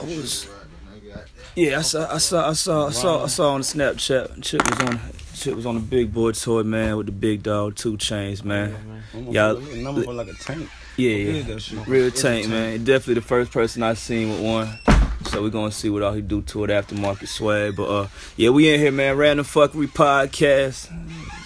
[0.00, 0.48] I was.
[1.56, 4.42] Yeah, I saw, I saw, I saw, I saw, I saw on the Snapchat.
[4.42, 5.00] Chip was on,
[5.34, 9.02] Chip was on the big boy toy, man, with the big dog, two chains, man.
[9.14, 10.68] Yeah, Y'all- number like a tank.
[10.96, 11.32] Yeah, yeah.
[11.32, 11.86] is that shit?
[11.88, 12.84] Real tank, man.
[12.84, 14.68] Definitely the first person I seen with one.
[15.26, 17.76] So we're gonna see what all he do to it aftermarket swag.
[17.76, 19.16] But uh yeah, we in here, man.
[19.16, 20.88] Random Fuckery Podcast.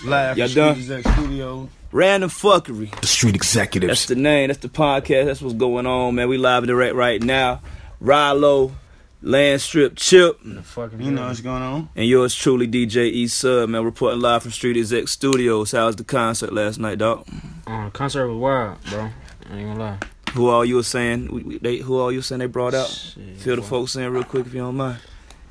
[0.05, 0.77] Live Y'all from done?
[0.77, 1.69] Exec Studio.
[1.93, 3.01] Random Fuckery.
[3.01, 3.89] The street executives.
[3.91, 4.49] That's the name.
[4.49, 5.27] That's the podcast.
[5.27, 6.29] That's what's going on, man.
[6.29, 7.61] We live and direct right now.
[8.05, 8.73] Rilo,
[9.23, 11.89] Land Strip Chip, Fucking You know what's going on?
[11.97, 13.83] and yours truly, DJ E Sub, man.
[13.83, 15.73] Reporting live from Street Exec Studios.
[15.73, 17.27] How was the concert last night, dog?
[17.67, 19.09] Uh, concert was wild, bro.
[19.51, 19.99] I ain't gonna lie.
[20.35, 21.33] Who all you were saying?
[21.33, 22.89] we- we- They, who all you were saying they brought out?
[22.89, 24.99] Shit, Fill the folks in real quick if you don't mind.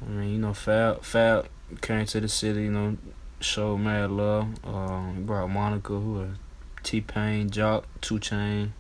[0.06, 1.48] I mean, you know, Fab, Fab
[1.82, 2.98] came to the city, you know,
[3.40, 4.48] showed mad love.
[4.64, 6.30] Um, he brought Monica, who was
[6.84, 8.74] T Pain, Jock, Two Chain,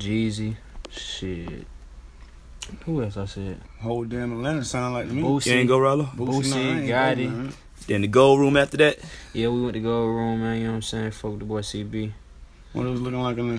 [0.00, 0.56] Jeezy,
[0.90, 1.66] shit.
[2.84, 3.60] Who else I said?
[3.80, 5.22] Whole damn Atlanta sound like to me.
[5.22, 5.46] Boosie.
[5.46, 6.10] You ain't go, Rilo?
[6.14, 7.52] Boosie, nah, Gotti.
[7.86, 8.98] Then the gold room after that.
[9.32, 10.58] Yeah, we went to go room, man.
[10.58, 11.10] You know what I'm saying?
[11.12, 12.12] Fuck with the boy CB.
[12.72, 13.50] What it was looking like in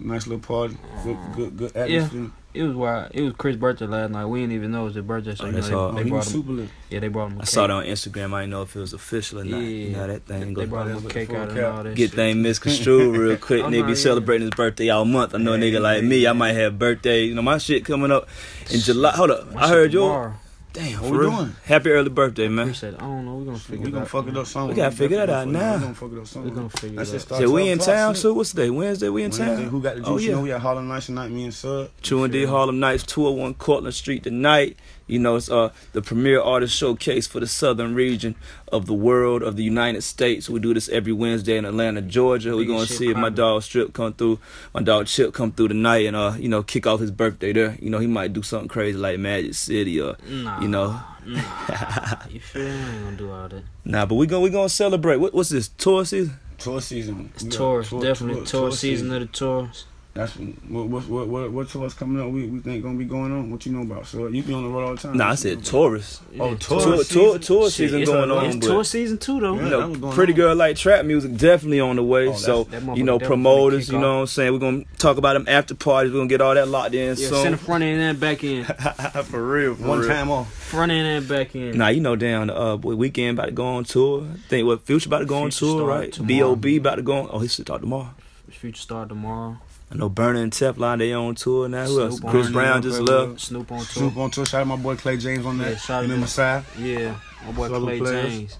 [0.00, 0.76] a nice little party.
[1.02, 2.08] Good, good, good Yeah.
[2.54, 2.62] Atmosphere.
[2.62, 3.10] It was wild.
[3.12, 4.24] It was Chris' birthday last night.
[4.26, 5.34] We didn't even know it was his birthday.
[5.34, 5.94] So Oh, you that's know, hard.
[5.94, 6.32] they, Oh, they he brought was him.
[6.32, 6.68] super lit.
[6.90, 7.38] Yeah, they brought him.
[7.38, 8.34] a I saw it on Instagram.
[8.34, 9.58] I didn't know if it was official or not.
[9.58, 11.74] You know that thing They go brought him a cake out and cap.
[11.74, 12.16] all that get shit.
[12.16, 13.62] things misconstrued real quick.
[13.62, 13.94] Oh, and they be yeah.
[13.94, 15.34] celebrating his birthday all month.
[15.34, 16.26] I know a Hey, nigga like hey, me.
[16.26, 17.24] I might have birthday.
[17.24, 18.28] You know my shit coming up
[18.70, 19.12] in July.
[19.12, 20.34] Hold up, My I heard your tomorrow.
[20.72, 21.02] Damn.
[21.02, 21.30] What we real?
[21.30, 21.56] doing?
[21.64, 22.66] Happy early birthday, man.
[22.66, 23.02] Appreciate it.
[23.02, 23.34] I don't know.
[23.34, 24.08] We're gonna figure We it gonna out.
[24.08, 24.68] fuck it up somewhere.
[24.70, 25.74] We gotta figure that out now.
[25.76, 27.20] We gonna fuck it up We're gonna figure That it shit out.
[27.22, 28.22] starts So we in town shit.
[28.22, 28.34] too.
[28.34, 28.70] What's the day?
[28.70, 29.08] Wednesday.
[29.08, 29.64] We in Wednesday, town.
[29.64, 30.06] Who got the oh, juice?
[30.14, 30.42] Oh You know, yeah.
[30.44, 31.90] we got Harlem Nights tonight, me and Sub.
[32.02, 34.76] True and D Harlem Nights 201 Courtland Street tonight.
[35.10, 38.34] You know, it's uh the premier artist showcase for the southern region
[38.70, 40.48] of the world of the United States.
[40.48, 42.54] We do this every Wednesday in Atlanta, Georgia.
[42.56, 43.34] We're gonna see if my poppin'.
[43.34, 44.38] dog Strip come through,
[44.72, 47.76] my dog Chip come through tonight and uh, you know, kick off his birthday there.
[47.80, 51.00] You know, he might do something crazy like Magic City or Nah, you know.
[51.26, 52.16] nah.
[52.30, 52.70] you feel me?
[52.70, 53.62] I ain't gonna do all that.
[53.84, 55.16] Nah, but we're gonna we gonna celebrate.
[55.16, 56.38] What, what's this tour season?
[56.58, 57.32] Tour season.
[57.34, 59.86] It's tour, got tours, definitely tour, season of the tours.
[60.20, 62.30] That's what what what what, what tours coming up?
[62.30, 63.50] We we think gonna be going on.
[63.50, 64.06] What you know about?
[64.06, 65.16] So you be on the road all the time.
[65.16, 65.64] Nah, I said know about?
[65.70, 66.22] tourist.
[66.38, 67.22] Oh, Yeah, tour Tour, season?
[67.22, 68.44] tour, tour season it's, going on.
[68.44, 69.54] It's tour season too, though.
[69.54, 70.36] Yeah, you know, pretty on.
[70.36, 72.28] girl like trap music definitely on the way.
[72.28, 74.52] Oh, so you know, promoters, you know what I'm saying.
[74.52, 76.12] We're gonna talk about them after parties.
[76.12, 77.42] We're gonna get all that locked in Yeah, soon.
[77.42, 78.66] send the front end and back end.
[79.24, 80.08] for real, for One real.
[80.08, 80.52] time off.
[80.52, 81.76] Front end and back end.
[81.78, 84.26] Nah, you know, down the uh, boy, weekend about to go on tour.
[84.30, 86.26] I think what Future about to go on Future tour, right?
[86.26, 86.76] B.O.B.
[86.76, 87.30] about to go on.
[87.32, 88.10] Oh, he should talk tomorrow.
[88.50, 89.56] Future start tomorrow.
[89.92, 91.84] I know Burner and Teflon they on tour now.
[91.84, 92.14] Who else?
[92.18, 93.40] Snoop on Chris there, Brown just left.
[93.40, 93.86] Snoop on tour.
[93.86, 94.46] Snoop on tour.
[94.46, 95.80] Shout out my boy Clay James on Yeah, that.
[95.80, 98.28] shout out and then to- Messiah, Yeah, my boy Southern Clay players.
[98.32, 98.58] James.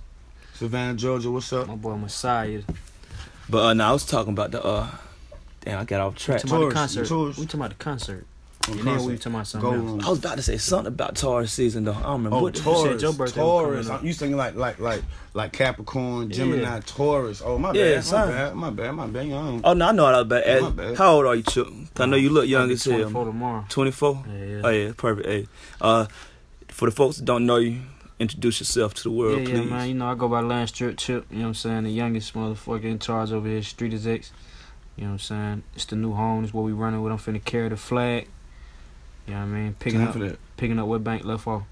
[0.55, 1.31] Savannah, Georgia.
[1.31, 1.69] What's up?
[1.69, 2.63] My boy Messiah.
[3.49, 4.89] But uh, now I was talking about the uh,
[5.61, 6.43] damn, I got off track.
[6.45, 7.07] We talking about the concert.
[7.07, 7.39] tours.
[7.39, 8.27] We talking about the concert.
[8.71, 9.17] On And then we concert.
[9.23, 10.01] talking about something Go room.
[10.05, 11.93] I was about to say something about Taurus season though.
[11.95, 12.57] I don't remember Oh, what.
[12.57, 13.89] said Taurus, your birthday was Taurus.
[13.91, 14.05] up.
[14.05, 15.03] You thinking like like like
[15.35, 16.81] like Capricorn, Gemini, Yeah.
[16.87, 17.43] Taurus.
[17.45, 18.29] Oh my Yeah, bad, son.
[18.29, 19.25] my bad, my bad, my bad.
[19.27, 20.97] You know, Oh no, I know all about My bad.
[20.97, 21.67] How old are you, Chip?
[21.67, 23.01] 'Cause I know you look young I'll as be hell.
[23.11, 23.65] 24 tomorrow.
[23.69, 24.25] Twenty four.
[24.29, 24.61] Yeah, yeah.
[24.65, 25.27] Oh yeah, perfect.
[25.29, 25.47] Hey,
[25.81, 26.07] uh,
[26.69, 27.81] for the folks that don't know you,
[28.19, 29.59] introduce yourself to the world, yeah, please.
[29.59, 29.89] yeah, man.
[29.89, 31.27] You know, I go by Lance Strip Chip.
[31.31, 31.85] You know what I'm saying?
[31.85, 34.31] The youngest motherfucker in charge over here, Street Execs.
[34.97, 35.63] You know what I'm saying?
[35.75, 36.45] It's the new home.
[36.45, 37.13] It's what we running with.
[37.13, 38.29] I'm finna carry the flag.
[39.27, 39.75] You know what I mean?
[39.79, 41.63] Picking time up, for picking up where bank left off.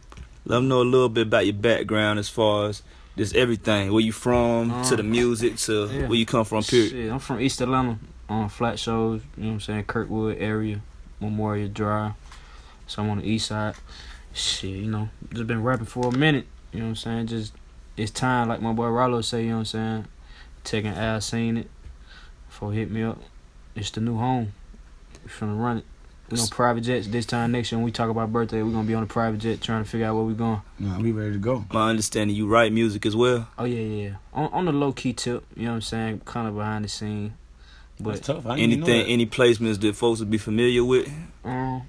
[0.44, 2.82] Let them know a little bit about your background as far as
[3.16, 3.92] just everything.
[3.92, 6.06] Where you from, Uh, to the music, to yeah.
[6.06, 6.62] where you come from.
[6.62, 6.90] Period.
[6.90, 7.98] Shit, I'm from East Atlanta
[8.28, 9.22] on Flat Shoals.
[9.36, 9.84] You know what I'm saying?
[9.84, 10.80] Kirkwood area,
[11.20, 12.12] Memorial Drive.
[12.86, 13.74] So I'm on the east side.
[14.32, 16.46] Shit, you know, just been rapping for a minute.
[16.72, 17.26] You know what I'm saying?
[17.26, 17.52] Just
[17.96, 19.42] it's time, like my boy Rollo say.
[19.42, 20.04] You know what I'm saying?
[20.64, 21.70] Taking ass, seen it.
[22.46, 23.18] Before hit me up,
[23.74, 24.52] it's the new home.
[25.24, 25.84] We finna run it.
[26.30, 27.78] We on private jets this time next year.
[27.78, 30.06] When we talk about birthday, we're gonna be on a private jet trying to figure
[30.06, 30.60] out where we going.
[30.78, 31.64] Nah, we ready to go.
[31.72, 33.48] My understanding, you write music as well.
[33.58, 34.02] Oh yeah, yeah.
[34.10, 34.14] yeah.
[34.34, 35.44] On on the low key tip.
[35.56, 36.20] You know what I'm saying?
[36.26, 37.34] Kind of behind the scene.
[37.98, 38.46] That's But tough.
[38.46, 39.12] I didn't even know Anything, that.
[39.12, 41.10] any placements that folks would be familiar with.
[41.44, 41.82] Um,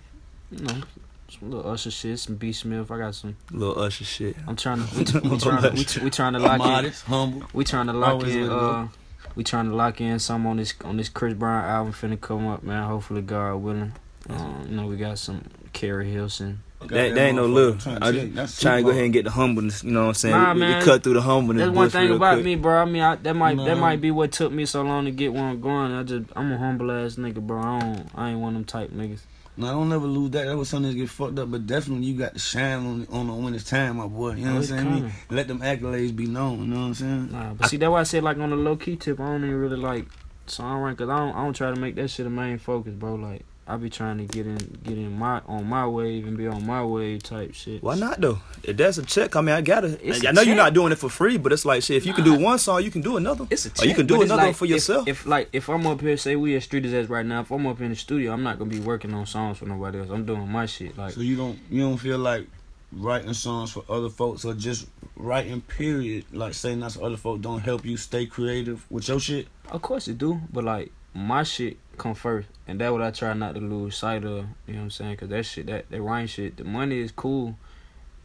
[0.52, 0.82] you know,
[1.30, 2.90] some little Usher shit, some B Smith.
[2.90, 3.36] I got some.
[3.52, 4.36] Little Usher shit.
[4.48, 4.98] I'm trying to.
[4.98, 5.70] We, t- we trying to.
[5.72, 6.92] We, t- we trying to lock in.
[6.92, 7.44] humble.
[7.54, 8.50] We trying to lock Always in.
[8.50, 8.88] Uh,
[9.36, 12.48] we trying to lock in some on this on this Chris Brown album finna come
[12.48, 12.88] up, man.
[12.88, 13.92] Hopefully, God willing.
[14.28, 15.44] Um, you know, we got some
[15.74, 16.62] Keri Hilson.
[16.82, 17.78] That, that ain't no little.
[18.02, 19.84] I to just trying to go ahead and get the humbleness.
[19.84, 20.36] You know what I'm saying?
[20.36, 21.66] Nah, we, we cut through the humbleness.
[21.66, 22.46] That's one thing about quick.
[22.46, 22.82] me, bro.
[22.82, 25.34] I mean, I, that might that might be what took me so long to get
[25.34, 25.92] one going.
[25.92, 27.60] I just I'm a humble ass nigga, bro.
[27.60, 29.20] I don't I ain't one of them type niggas.
[29.58, 30.46] No, I don't never lose that.
[30.46, 33.44] That was something that get fucked up, but definitely you got to shine on on
[33.44, 34.36] when it's time, my boy.
[34.36, 34.84] You know what I'm saying?
[34.86, 35.12] coming.
[35.30, 36.60] Let them accolades be known.
[36.60, 37.32] You know what I'm saying?
[37.34, 39.44] Nah, but see that's why I said like on the low key tip, I don't
[39.44, 40.06] even really like
[40.48, 43.16] songwriting because I don't I don't try to make that shit a main focus, bro.
[43.16, 46.48] Like I be trying to get in, get in my on my wave and be
[46.48, 47.84] on my wave type shit.
[47.84, 48.40] Why not though?
[48.64, 49.90] If that's a check, I mean, I gotta.
[50.06, 51.98] It's I a know you're not doing it for free, but it's like shit.
[51.98, 53.46] If you can do one song, you can do another.
[53.52, 55.08] It's a Or you can do but it's another one like for if- yourself.
[55.08, 57.68] If, like if I'm up here, say we as street as right now, if I'm
[57.68, 60.10] up in the studio, I'm not gonna be working on songs for nobody else.
[60.10, 60.98] I'm doing my shit.
[60.98, 62.48] Like So you don't you don't feel like
[62.92, 67.42] writing songs for other folks or just writing period, like saying that to other folks
[67.42, 69.48] don't help you stay creative with your shit?
[69.70, 73.34] Of course it do, but like my shit come first, and that what I try
[73.34, 74.46] not to lose sight of.
[74.68, 75.18] You know what I'm saying?
[75.18, 77.56] Cause that shit, that that Ryan shit, the money is cool,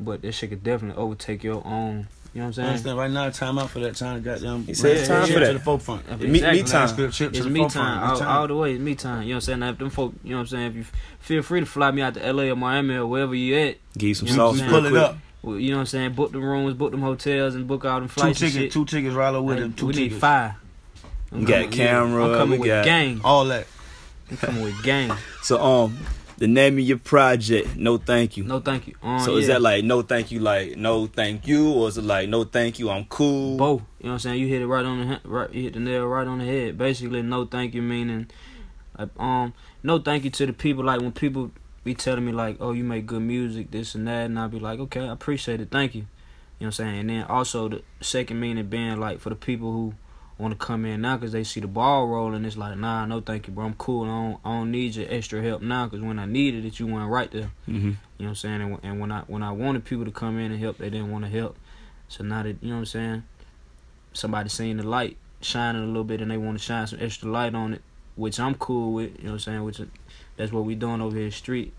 [0.00, 2.08] but that shit could definitely overtake your own.
[2.32, 2.68] You know what I I'm saying?
[2.68, 5.38] understand right now time out for that time to goddamn He said bring time for
[5.38, 5.46] that.
[5.46, 6.02] to the forefront.
[6.08, 6.88] Yeah, Me- me time.
[6.88, 8.00] Script shit to It's the me forefront.
[8.00, 8.12] time.
[8.12, 9.22] It's All, all the way, it's me time.
[9.22, 9.58] You know what I'm saying?
[9.60, 10.66] Now, if them folk, you know what I'm saying?
[10.66, 10.84] If you
[11.20, 14.08] feel free to fly me out to LA or Miami or wherever you at, Give
[14.08, 15.02] you some You know sauce I'm Pull it quick.
[15.02, 15.16] up.
[15.42, 16.12] well, you know what I'm saying?
[16.14, 18.84] Book the rooms, book them hotels, and book all them Two flights Two tickets, two
[18.84, 19.72] tickets, Rallo with Like, them.
[19.74, 20.14] Two we tickets.
[20.14, 20.54] need five.
[21.34, 23.20] We got camera, I'm coming we with got- gang.
[23.24, 23.66] All that.
[24.30, 25.12] I'm coming with gang.
[25.42, 25.98] So um,
[26.38, 28.44] the name of your project, no thank you.
[28.44, 28.94] No, thank you.
[29.02, 32.04] Um, so is that like no thank you, like no thank you, or is it
[32.04, 33.58] like no thank you, I'm cool?
[33.58, 33.82] both?
[34.00, 34.40] You know what I'm saying?
[34.40, 35.52] You hit it right on the right.
[35.52, 36.78] You hit the nail right on the head.
[36.78, 38.28] Basically, no thank you meaning,
[38.98, 39.52] like, um,
[39.82, 40.82] no thank you to the people.
[40.82, 41.50] Like when people
[41.84, 44.58] be telling me like, oh, you make good music, this and that, and I'll be
[44.58, 46.00] like, okay, I appreciate it, thank you.
[46.00, 46.08] You know
[46.58, 46.98] what I'm saying?
[47.00, 49.94] And then also the second meaning being like for the people who
[50.38, 53.20] want to come in now because they see the ball rolling, it's like, nah, no
[53.20, 53.66] thank you, bro.
[53.66, 54.04] I'm cool.
[54.04, 56.86] I don't, I don't need your extra help now because when I needed it, you
[56.86, 57.50] weren't right there.
[57.66, 58.60] hmm You know what I'm saying?
[58.62, 61.10] And, and when I when I wanted people to come in and help, they didn't
[61.10, 61.56] want to help.
[62.08, 63.22] So now that you know what I'm saying,
[64.12, 67.28] somebody seeing the light shining a little bit and they want to shine some extra
[67.30, 67.82] light on it,
[68.16, 69.12] which I'm cool with.
[69.18, 69.64] You know what I'm saying?
[69.64, 69.80] Which
[70.36, 71.72] that's what we doing over here street.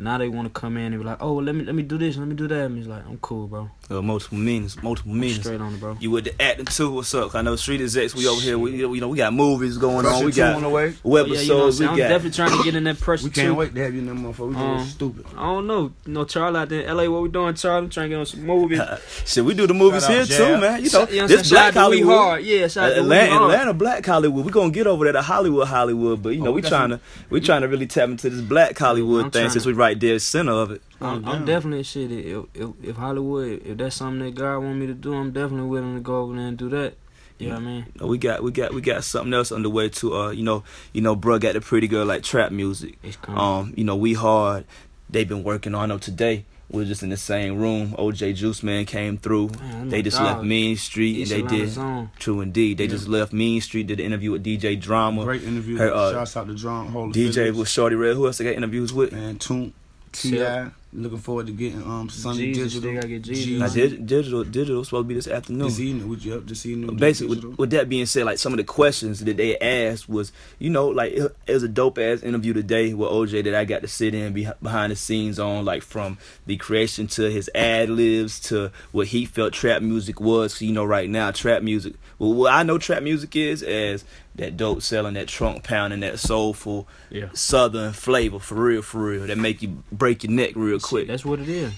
[0.00, 1.98] Now they want to come in and be like, oh, let me let me do
[1.98, 2.64] this, let me do that.
[2.66, 3.70] And it's like, I'm cool, bro.
[3.90, 5.40] Uh, multiple meanings, multiple I'm meanings.
[5.40, 5.96] straight on it, bro.
[6.00, 6.90] You with the acting too?
[6.92, 7.34] What's up?
[7.34, 8.14] I know Street Execs.
[8.14, 8.58] We over here.
[8.58, 10.24] We you know we got movies going on.
[10.24, 10.94] We Pressure two on got the way.
[11.02, 11.80] web yeah, you know what I'm episodes.
[11.82, 13.54] I'm we got definitely trying to get in that pressure We can't too.
[13.54, 14.48] wait to have you in that motherfucker.
[14.48, 15.26] We doing Um, stupid.
[15.36, 15.92] I don't know.
[16.06, 17.84] You know, Charlie out there in LA, what we doing, Charlie?
[17.84, 18.80] I'm trying to get on some movies.
[19.26, 19.44] shit.
[19.44, 20.76] We do the movies Shout here out, too, man.
[20.78, 21.50] You know, Shout- you know this?
[21.50, 22.16] Black Shout out to We Hollywood.
[22.16, 22.42] Hard.
[22.44, 23.42] Yeah, shout out to We Atlanta, Hard.
[23.52, 24.44] Atlanta, Black Hollywood.
[24.46, 26.22] We gonna get over there to Hollywood, Hollywood.
[26.22, 28.40] But you know, Oh, we we trying to we trying to really tap into this
[28.40, 30.82] Black Hollywood thing since we right there, center of it.
[31.00, 32.12] I'm, Oh, I'm definitely shit.
[32.12, 35.68] If, if if Hollywood, if that's something that God want me to do, I'm definitely
[35.68, 36.94] willing to go over there and do that.
[37.38, 37.86] You know what I mean?
[38.02, 40.14] We got we got we got something else underway too.
[40.14, 42.98] Uh, you know, you know, bruh got the pretty girl like trap music.
[43.02, 43.40] It's coming.
[43.40, 44.66] Um, you know, we hard.
[45.08, 45.84] They've been working on.
[45.84, 47.94] I know today We are just in the same room.
[47.98, 49.48] OJ Juice Man came through.
[49.58, 50.26] Man, They just dog.
[50.36, 52.10] left Mean Street East and they did Zone.
[52.18, 52.76] true indeed.
[52.78, 52.90] They Yeah.
[52.90, 53.86] just left Mean Street.
[53.88, 55.24] Did an interview with DJ Drama.
[55.24, 55.78] Great interview.
[55.78, 57.10] her, uh, Shouts out to John Hole.
[57.10, 58.14] DJ with Shawty Redd.
[58.16, 59.10] Who else I got interviews with?
[59.12, 59.72] Man, Toon,
[60.12, 60.70] Ti.
[60.92, 63.08] Looking forward to getting um Sunny Jesus, Digital.
[63.08, 63.62] get Jesus.
[63.62, 64.42] I did digital.
[64.42, 65.68] Digital supposed to be this afternoon.
[65.68, 66.96] This evening, would you up this evening?
[66.96, 70.32] Basically, with, with that being said, like some of the questions that they asked was,
[70.58, 73.64] you know, like it, it was a dope ass interview today with OJ that I
[73.64, 77.48] got to sit in be, behind the scenes on, like from the creation to his
[77.54, 80.54] ad libs to what he felt trap music was.
[80.54, 81.94] 'Cause, you know, right now trap music.
[82.18, 84.02] Well, what I know trap music is as
[84.36, 87.26] that dope selling, that trunk pounding, that soulful Yeah.
[87.32, 89.26] southern flavor for real, for real.
[89.26, 91.06] That make you break your neck real quick.
[91.08, 91.72] That's what it is.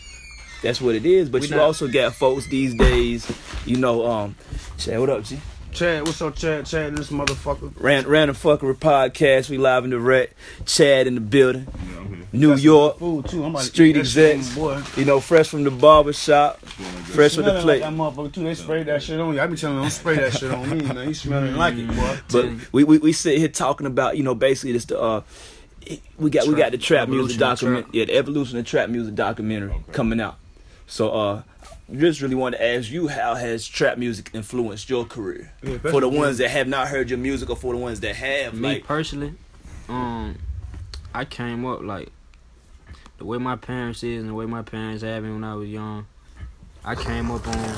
[0.62, 1.28] That's what it is.
[1.28, 3.26] But We you not- also got folks these days,
[3.66, 4.36] you know, um,
[4.76, 5.38] say what up, G?
[5.72, 6.66] Chad, what's up, Chad?
[6.66, 7.72] Chad, this motherfucker.
[7.80, 9.48] Ran, Random Fuckery Podcast.
[9.48, 10.30] We live in the wreck.
[10.66, 11.66] Chad in the building.
[12.30, 12.98] New York.
[12.98, 13.44] Food too.
[13.44, 14.54] I'm about Street eat that shit, execs.
[14.54, 14.82] boy.
[14.96, 16.60] You know, fresh from the barber shop.
[16.60, 17.80] Fresh from the Smelling plate.
[17.80, 18.44] Like that motherfucker too.
[18.44, 19.40] They sprayed that shit on you.
[19.40, 21.08] I be telling them, don't spray that shit on me, man.
[21.08, 22.18] You smelling like it, boy.
[22.30, 25.22] But we, we we sit here talking about, you know, basically this the uh
[26.18, 27.94] we got we got the trap music Evolution of document trap.
[27.94, 30.36] yeah, the evolution of trap music documentary coming out.
[30.86, 31.42] So uh
[31.98, 35.52] just really want to ask you how has trap music influenced your career?
[35.62, 38.16] Yeah, for the ones that have not heard your music or for the ones that
[38.16, 39.34] have Me like personally,
[39.88, 40.38] um,
[41.14, 42.10] I came up like
[43.18, 45.68] the way my parents is and the way my parents had me when I was
[45.68, 46.06] young.
[46.84, 47.76] I came up on.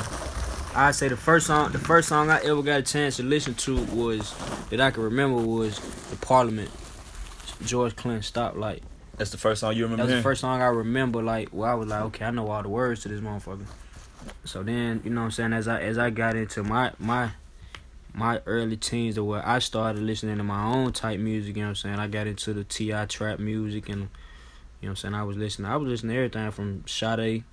[0.76, 3.54] I say the first song, the first song I ever got a chance to listen
[3.54, 4.34] to was
[4.70, 5.78] that I can remember was
[6.10, 6.70] the Parliament.
[7.64, 8.80] George Clinton Stoplight.
[9.16, 11.22] that's the first song you remember that's was the first song I remember.
[11.22, 13.66] Like, where I was like, okay, I know all the words to this motherfucker.
[14.44, 15.52] So then, you know what I'm saying?
[15.52, 17.32] As I as I got into my my
[18.12, 21.56] my early teens, to where I started listening to my own type music.
[21.56, 21.98] You know what I'm saying?
[21.98, 24.08] I got into the Ti trap music, and you know
[24.80, 25.14] what I'm saying.
[25.14, 25.70] I was listening.
[25.70, 27.44] I was listening to everything from Sade,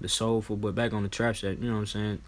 [0.00, 1.58] the soulful, but back on the trap set.
[1.58, 2.22] You know what I'm saying?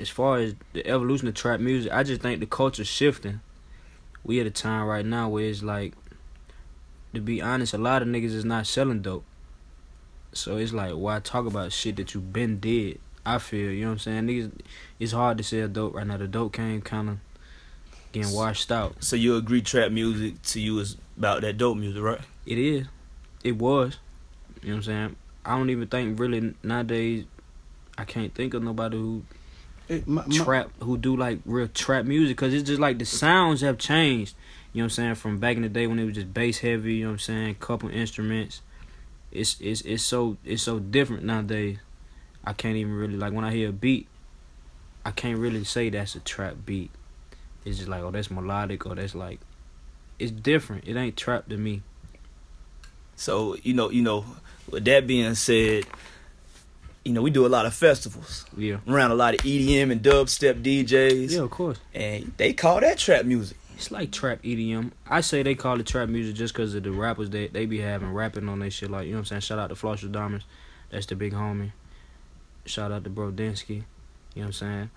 [0.00, 3.40] As far as the evolution of trap music, I just think the culture's shifting.
[4.24, 5.92] We at a time right now where it's like
[7.14, 9.24] to be honest, a lot of niggas is not selling dope.
[10.36, 13.00] So it's like, why talk about shit that you been did?
[13.26, 14.26] I feel, you know what I'm saying?
[14.26, 14.60] Niggas,
[14.98, 16.18] it's hard to sell dope right now.
[16.18, 17.18] The dope came kind of,
[18.12, 19.02] getting washed out.
[19.02, 22.20] So you agree trap music to you is about that dope music, right?
[22.46, 22.86] It is.
[23.42, 23.98] It was.
[24.62, 25.16] You know what I'm saying?
[25.44, 27.24] I don't even think really nowadays.
[27.98, 29.22] I can't think of nobody who
[29.88, 33.04] It, my, my, trap who do like real trap music because it's just like the
[33.04, 34.34] sounds have changed.
[34.72, 35.14] You know what I'm saying?
[35.16, 36.94] From back in the day when it was just bass heavy.
[36.94, 37.54] You know what I'm saying?
[37.56, 38.62] Couple instruments.
[39.34, 41.78] It's it's it's so it's so different nowadays.
[42.44, 44.06] I can't even really like when I hear a beat.
[45.04, 46.90] I can't really say that's a trap beat.
[47.64, 49.40] It's just like oh that's melodic or that's like.
[50.18, 50.86] It's different.
[50.86, 51.82] It ain't trap to me.
[53.16, 54.24] So you know, you know,
[54.70, 55.84] with that being said,
[57.04, 58.76] you know, we do a lot of festivals Yeah.
[58.88, 61.78] around a lot of EDM and dubstep DJs, Yeah, of course.
[61.94, 63.56] and they call that trap music.
[63.76, 64.92] It's like trap EDM.
[65.08, 67.80] I say they call it trap music just because of the rappers that they be
[67.80, 68.90] having rapping on their shit.
[68.90, 69.40] Like you know what I'm saying.
[69.40, 70.42] Shout out to Flosstradamus,
[70.90, 71.72] that's the big homie.
[72.66, 73.84] Shout out to Brodinski, you know
[74.34, 74.90] what I'm saying.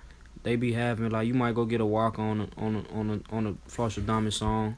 [0.44, 3.10] They be having like you might go get a walk on a, on a, on
[3.10, 4.78] a, on a Flosstradamus song.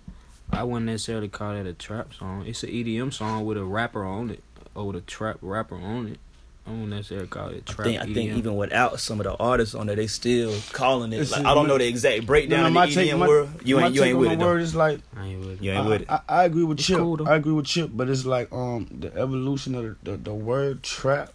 [0.51, 2.45] I wouldn't necessarily call that a trap song.
[2.47, 6.07] It's an EDM song with a rapper on it or with a trap rapper on
[6.07, 6.19] it.
[6.69, 9.33] I wouldn't necessarily call it I trap think I think even without some of the
[9.35, 11.29] artists on there, they still calling it.
[11.31, 13.49] Like, I don't know the exact breakdown No, in my the take- EDM my- world.
[13.65, 14.45] You ain't you ain't with it though.
[14.45, 15.63] word is like I ain't with it.
[15.63, 16.11] You ain't I, with it.
[16.11, 16.97] I, I agree with It's Chip.
[16.99, 17.27] cool.
[17.27, 20.83] I agree with Chip, but it's like um the evolution of the, the, the word
[20.83, 21.33] trap.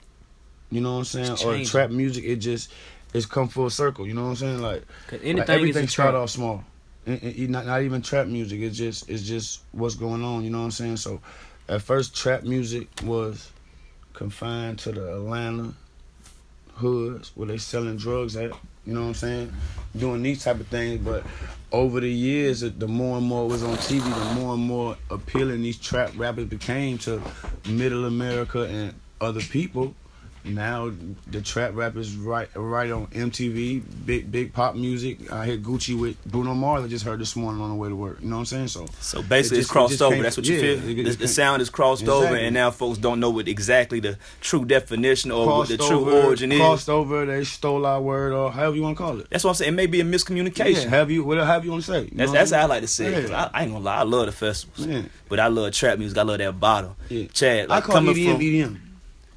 [0.71, 1.33] You know what I'm saying?
[1.33, 2.25] It's Or trap music.
[2.25, 2.73] It just
[3.13, 4.07] it's come full circle.
[4.07, 4.63] You know what I'm saying?
[4.63, 6.23] Like, 'Cause like anything is everything a start trap.
[6.23, 6.65] off small.
[7.07, 8.61] And- and- and not not even trap music.
[8.61, 10.45] It's just it's just what's going on.
[10.45, 10.97] You know what I'm saying?
[10.99, 11.21] So
[11.69, 13.51] at first trap music was
[14.15, 15.75] confined to the Atlanta
[16.77, 18.53] hoods where they selling drugs at.
[18.87, 19.53] You know what I'm saying?
[19.97, 21.25] Doing these type of things, but
[21.73, 24.97] over the years, the- more and more it was on TV, the more and more
[25.11, 27.23] appealing these trap rappers became to
[27.69, 29.95] Middle America and other people.
[30.45, 30.93] Now
[31.31, 35.33] the trap rappers right right on MTV, big big pop music.
[35.33, 36.85] I hear Gucci with Bruno Mars.
[36.85, 38.19] I just heard this morning on the way to work.
[38.21, 38.69] You know what I'm saying?
[38.69, 40.15] So So basically, It it's just- it crossed just over.
[40.15, 40.89] came- That's what you yeah, feel.
[40.91, 44.01] it- it the, the sound is crossed over, and now folks don't know what exactly
[44.01, 46.59] the true definition or what the true over, origin is.
[46.59, 47.25] crossed over.
[47.25, 49.29] They stole our word or however you want to call it.
[49.31, 49.73] That's what I'm saying.
[49.73, 50.85] It may be a miscommunication.
[50.85, 52.11] Yeah, have you whatever have you want to say?
[52.13, 53.29] That's that's what how I like to say.
[53.29, 53.49] Yeah.
[53.55, 53.97] I, I ain't gonna lie.
[53.97, 55.03] I love the festivals, Yeah.
[55.31, 56.19] but I love trap music.
[56.19, 56.97] I love that bottle.
[57.09, 57.29] Yeah.
[57.33, 58.81] Chad, I like call coming EDM from EDM.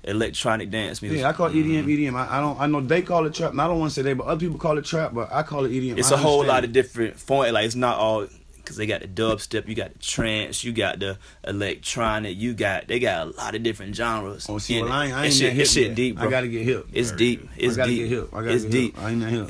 [0.07, 1.19] Electronic dance music.
[1.19, 1.89] Yeah, I call it EDM mm-hmm.
[1.89, 2.15] EDM.
[2.15, 2.59] I, I don't.
[2.59, 3.51] I know they call it trap.
[3.51, 5.13] and I don't want to say they, but other people call it trap.
[5.13, 5.97] But I call it EDM.
[5.97, 7.51] it's a a whole lot of different form.
[7.53, 8.27] Like it's not all
[8.67, 12.87] because they got the dubstep, you got the trance, you got the electronic, you got
[12.87, 14.45] they got a lot of different genres.
[14.49, 14.91] Oh, see, well.
[14.91, 15.95] I ain't, I ain't shit, that that hip shit yet.
[15.95, 16.27] deep, bro.
[16.27, 16.87] I gotta get hip.
[16.91, 17.41] It's Very deep.
[17.41, 17.49] deep.
[17.55, 17.99] It's I gotta deep.
[17.99, 18.29] get hip.
[18.33, 18.95] I gotta it's get deep.
[18.95, 19.03] Hip.
[19.03, 19.49] I ain't that hip.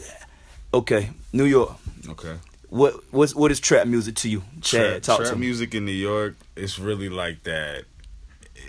[0.74, 1.76] Okay, New York.
[2.10, 2.36] Okay.
[2.70, 4.82] What what's what is trap music to you, Chad?
[4.82, 5.48] trap, talk trap to me.
[5.48, 7.86] music in New York, it's really like that.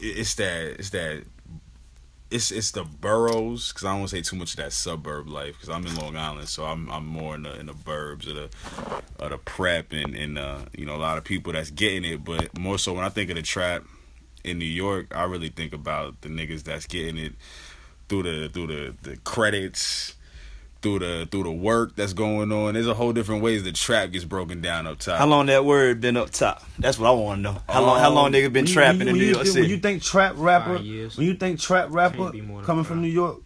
[0.00, 0.76] It's that.
[0.78, 1.24] It's that.
[2.30, 5.28] It's it's the boroughs because I don't want to say too much of that suburb
[5.28, 8.28] life because I'm in Long Island, so I'm I'm more in the in the burbs
[8.28, 8.50] of the
[9.18, 12.24] of the prep and and uh, you know a lot of people that's getting it,
[12.24, 13.84] but more so when I think of the trap
[14.44, 17.32] in New York, I really think about the niggas that's getting it
[18.10, 20.14] through the through the the credits,
[20.80, 22.74] through the through the work that's going on.
[22.74, 25.18] There's a whole different ways the trap gets broken down up top.
[25.18, 26.62] How long that word been up top?
[26.78, 27.62] That's what I want to know.
[27.68, 27.98] How long?
[27.98, 29.62] How Um, long niggas been you- trapping when in you, New when York you, City?
[29.62, 32.84] When you think trap rapper, Five when you think trap rapper be more than coming
[32.84, 32.88] five.
[32.92, 33.38] from New York,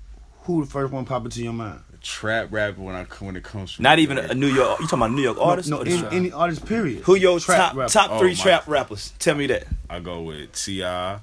[0.42, 1.80] who the first one pop into your mind?
[2.04, 4.30] trap rapper when I when it comes from Not New even York.
[4.32, 4.80] a New York.
[4.80, 5.70] You talking about New York artists?
[5.70, 6.66] No, no any, any artist.
[6.66, 7.04] Period.
[7.04, 7.92] Who your Trap top rapper.
[7.92, 9.12] top Oh, three my- trap rappers?
[9.20, 9.68] Tell me that.
[9.88, 10.82] I go with Ti.
[10.84, 11.20] I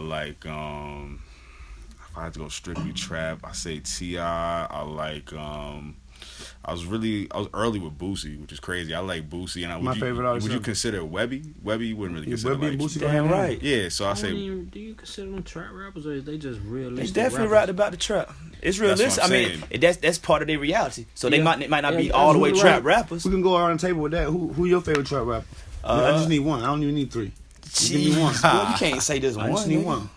[0.00, 1.29] like um if
[2.20, 4.18] I had to go strictly trap, I say Ti.
[4.18, 5.96] I like um
[6.62, 8.94] I was really I was early with Boosie, which is crazy.
[8.94, 11.42] I like Boosie, and I would My you, favorite artist Would you consider Webby?
[11.62, 13.62] Webby you wouldn't really Yeah, consider Webby and like Boosie Damn go hand in right.
[13.62, 13.88] yeah.
[13.88, 16.36] So I I don't say even, do you consider them trap rappers or is they
[16.36, 17.14] just They realistic?
[17.14, 17.52] definitely rappers?
[17.52, 18.30] rapped about the trap.
[18.62, 19.22] It's That's what realistic.
[19.22, 21.06] I I'm mean, it- that's that's part of their reality.
[21.14, 22.84] So they might it might not Yeah, be all the way trap right.
[22.84, 23.24] rappers.
[23.24, 24.24] We can go around the table with that.
[24.28, 25.46] Who who your favorite trap rapper?
[25.82, 26.62] I Uh, just need one.
[26.62, 27.32] I don't even need three.
[27.88, 28.34] Give me one.
[28.34, 29.52] Jeez, boy, you can't say this I one.
[29.52, 30.10] just need one.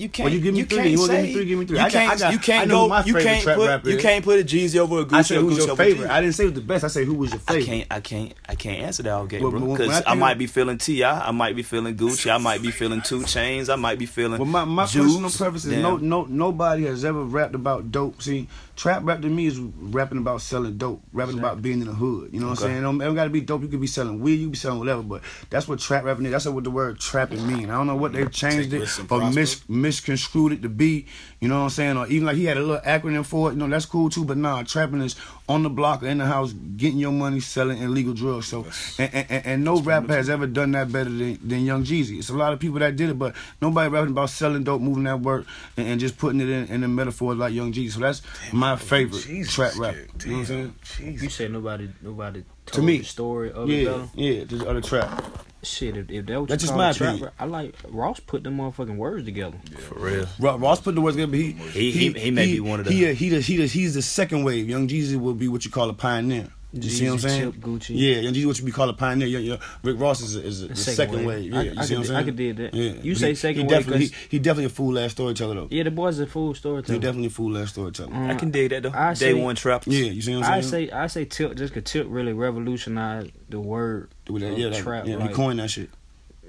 [0.00, 0.24] You can't.
[0.26, 0.78] Well, you give me three.
[0.78, 1.78] Can't You wanna give me three, give me three.
[1.78, 2.12] You I can't.
[2.12, 2.88] I got- you can't I know go.
[2.88, 3.68] my you favorite can't trap put.
[3.68, 5.12] rapper You can't put a Jeezy over a Gucci.
[5.14, 6.10] I said who's your favorite.
[6.10, 6.84] I didn't say the best.
[6.84, 7.62] I said who was your favorite.
[7.62, 7.86] I can't.
[7.90, 8.34] I can't.
[8.48, 9.76] I can't answer that all game, Well, bro.
[9.76, 11.04] Because I I, might be feeling Ti.
[11.04, 12.30] I might be feeling Gucci.
[12.34, 13.68] I might be feeling Two Chains.
[13.68, 14.38] I might be feeling.
[14.38, 15.04] Well, my, my Juice.
[15.14, 15.82] personal preference is Damn.
[15.82, 18.22] no no nobody has ever rapped about dope.
[18.22, 21.92] See, trap rap to me is rapping about selling dope, rapping about being in the
[21.94, 22.30] hood.
[22.32, 22.66] You know what Okay.
[22.68, 22.78] I'm saying?
[22.78, 23.60] It don't, it got to be dope.
[23.62, 26.24] You could be selling weed, you could be selling whatever, but that's what trap rapping
[26.26, 26.32] is.
[26.32, 27.68] That's what the word trapping mean.
[27.70, 29.38] I don't know what they've changed Take it risks and or prosper.
[29.40, 31.06] mis- misconstrued it to be.
[31.40, 31.96] You know what I'm saying?
[31.96, 33.54] Or even like he had a little acronym for it.
[33.54, 34.24] You know that's cool too.
[34.24, 35.16] But nah, trapping is
[35.48, 38.46] on the block or in the house, getting your money, selling illegal drugs.
[38.46, 38.66] So
[38.98, 42.18] and, and, and, and no rapper has ever done that better than, than Young Jeezy.
[42.18, 45.04] It's a lot of people that did it, but nobody rapping about selling dope, moving
[45.04, 47.90] that work, and, and just putting it in, in the metaphor like Young Jeezy.
[47.92, 49.98] So that's my favorite Jesus, trap rapper.
[50.18, 50.24] kid.
[50.24, 50.74] You know what I'm saying?
[50.98, 51.34] Damn, You Jesus.
[51.34, 52.98] said nobody nobody told me.
[52.98, 54.08] the story of it Yeah, better.
[54.14, 55.24] yeah, the other trap.
[55.62, 57.30] Shit, if, if that was That's just my a trap, opinion.
[57.38, 59.58] I like Ross put them motherfucking words together.
[59.88, 60.26] For real.
[60.38, 62.92] Ross put the words together, but he He- he- he may be one of the-
[62.92, 64.68] He, he, he, he, he's the second wave.
[64.70, 66.48] Young Jeezy will be what you call a pioneer.
[66.72, 67.52] You see what I'm saying?
[67.52, 67.90] Tip, Gucci.
[67.94, 69.26] Yeah, Young Jeezy what you be called a pioneer.
[69.26, 69.56] Yeah, yeah.
[69.82, 71.52] Rick Ross is, a, is a, the second, wave.
[71.52, 72.16] Yeah, I, you I see could, what I'm saying?
[72.18, 72.74] I could did that.
[72.74, 74.98] Yeah, You but say he, second he wave definitely, 'cause- he, he definitely a fool
[74.98, 75.68] ass storyteller though.
[75.70, 76.98] Yeah, the boy's a full He storyteller.
[77.00, 78.14] definitely a fool ass storyteller.
[78.14, 78.92] Um, I can dig that though.
[78.94, 79.82] I Day say- one trap.
[79.86, 80.84] yeah, you see what I'm saying?
[80.84, 84.58] I say I say Tip just cause Tip really revolutionized the word With that, of
[84.58, 85.06] yeah, like, trap.
[85.06, 85.90] yeah, like, he coined that shit.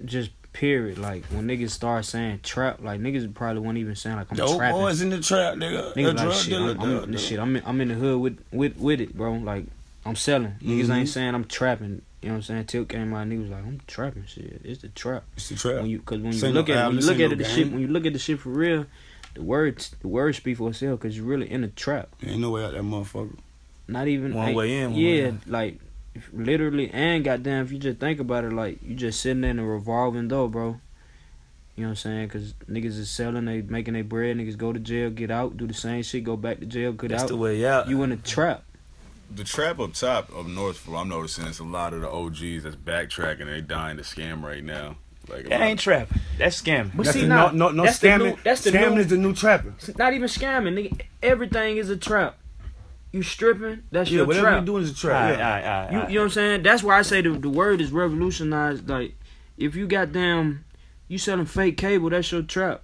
[0.06, 0.98] just period.
[1.00, 4.56] Like when niggas start saying trap, like niggas probably won't even saying like I'm Yo,
[4.58, 4.80] trapping.
[4.82, 5.94] boys in the trap, nigga.
[5.96, 6.50] Niggas A like drug shit.
[6.50, 7.20] dealer, I'm, I'm, dog, dog.
[7.20, 7.40] shit.
[7.40, 9.34] I'm in, I'm in the hood with with with it, bro.
[9.34, 9.66] Like
[10.06, 10.56] I'm selling.
[10.62, 10.96] Niggas Mhm.
[10.98, 12.02] ain't saying I'm trapping.
[12.22, 12.66] You know what I'm saying?
[12.66, 14.26] Tip came out, niggas like I'm trapping.
[14.28, 15.24] Shit, it's the trap.
[15.36, 15.78] It's the trap.
[15.78, 17.46] When you, cause when you look no at when you look at no it, the
[17.46, 18.86] shit, when you look at the shit for real,
[19.34, 21.00] the words, the words speak for itself.
[21.00, 22.10] Cause you're really in a trap.
[22.24, 23.38] Ain't no way out that motherfucker.
[23.88, 25.80] Not even One way in, one yeah, way like
[26.14, 29.60] if, literally, and goddamn, if you just think about it, like you just sitting in
[29.60, 30.80] a revolving door, bro.
[31.76, 32.30] You know what I'm saying?
[32.30, 34.38] Cause niggas is selling, they making their bread.
[34.38, 37.10] Niggas go to jail, get out, do the same shit, go back to jail, get
[37.10, 37.18] That's out.
[37.24, 37.88] That's the way out.
[37.90, 38.64] You in a trap.
[39.34, 42.76] The trap up top up north, I'm noticing it's a lot of the OGs that's
[42.76, 43.46] backtracking.
[43.46, 44.98] They dying to scam right now.
[45.30, 46.20] Like that lot- ain't trapping.
[46.38, 46.92] That's scamming.
[46.96, 48.20] But That's see, the, now, no, no, no that's the scamming.
[48.36, 49.74] new- that's the scamming new- is the new trapper.
[49.78, 51.02] It's not even scamming, nigga.
[51.24, 52.38] Everything is a trap.
[53.14, 54.60] You stripping, that's Yeah, your whatever trap.
[54.62, 55.30] you doing is a trap.
[55.32, 55.46] right, yeah.
[55.46, 56.10] all right, all right, You, all right.
[56.12, 56.64] you know what I'm saying?
[56.64, 58.90] That's why I say the, the word is revolutionized.
[58.90, 59.16] Like,
[59.58, 60.66] if you got damn,
[61.08, 62.84] you selling fake cable, that's your trap.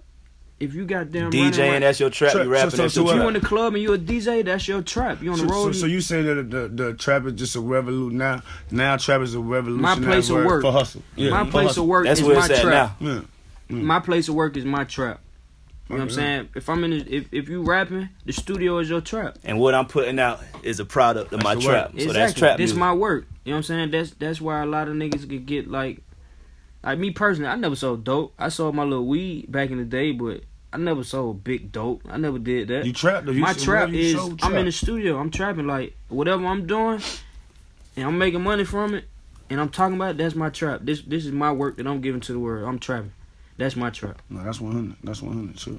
[0.60, 2.32] If you got damn DJing, that's your trap.
[2.32, 3.22] Trap, You rapping, so- that's so- so If trap.
[3.22, 5.22] you in the club and you a DJ, that's your trap.
[5.22, 5.76] You on the So, road.
[5.76, 8.42] so, so you saying that the, the, the trap is just a revolution now?
[8.72, 10.64] Now trap is a revolutionary place of work.
[10.64, 11.04] for hustle.
[11.16, 11.84] Yeah, my for place hustle.
[11.84, 13.02] of work That's is where my at trap.
[13.02, 13.08] now.
[13.14, 13.22] Yeah.
[13.70, 13.84] Mm.
[13.84, 15.20] My place of work is my trap.
[15.90, 16.50] You know what I'm saying?
[16.56, 19.38] If I'm in, the, if if you rapping, the studio is your trap.
[19.46, 21.94] And what I'm putting out is a product of That's my trap.
[21.94, 22.02] word.
[22.02, 22.78] So that's trap This music.
[22.80, 23.26] my work.
[23.46, 23.92] You know what I'm saying?
[23.92, 26.02] That's that's why a lot of niggas could get like,
[26.88, 27.50] like me personally.
[27.50, 28.34] I never sold dope.
[28.40, 30.42] I sold my little weed back in the day, but
[30.74, 32.02] I never sold big dope.
[32.10, 32.86] I never did that.
[32.86, 33.32] You trap though.
[33.32, 35.18] You my should- trap you is show, I'm in the studio.
[35.20, 37.02] I'm trapping like whatever I'm doing,
[37.96, 39.06] and I'm making money from it,
[39.50, 40.82] and I'm talking about it, that's my trap.
[40.84, 42.68] This this is my work that I'm giving to the world.
[42.68, 43.12] I'm trapping.
[43.58, 44.22] That's my trap.
[44.30, 44.96] No, that's one hundred.
[45.04, 45.60] That's one hundred.
[45.60, 45.78] Sure.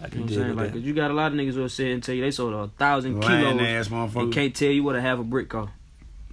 [0.00, 0.48] I You can know what I'm saying?
[0.48, 0.72] with Like, that.
[0.78, 2.54] 'cause you got a lot of niggas who will sit and tell you they sold
[2.54, 4.32] a thousand Lying kilos ass and motherfucker.
[4.32, 5.70] can't tell you what a half a brick cost.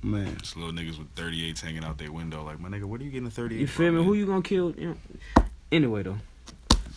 [0.03, 0.27] Man.
[0.39, 2.43] It's little niggas with 38s hanging out their window.
[2.43, 3.60] Like, my nigga, what are you getting a 38?
[3.60, 4.03] You feel me?
[4.03, 4.73] Who you gonna kill?
[5.71, 6.17] Anyway though.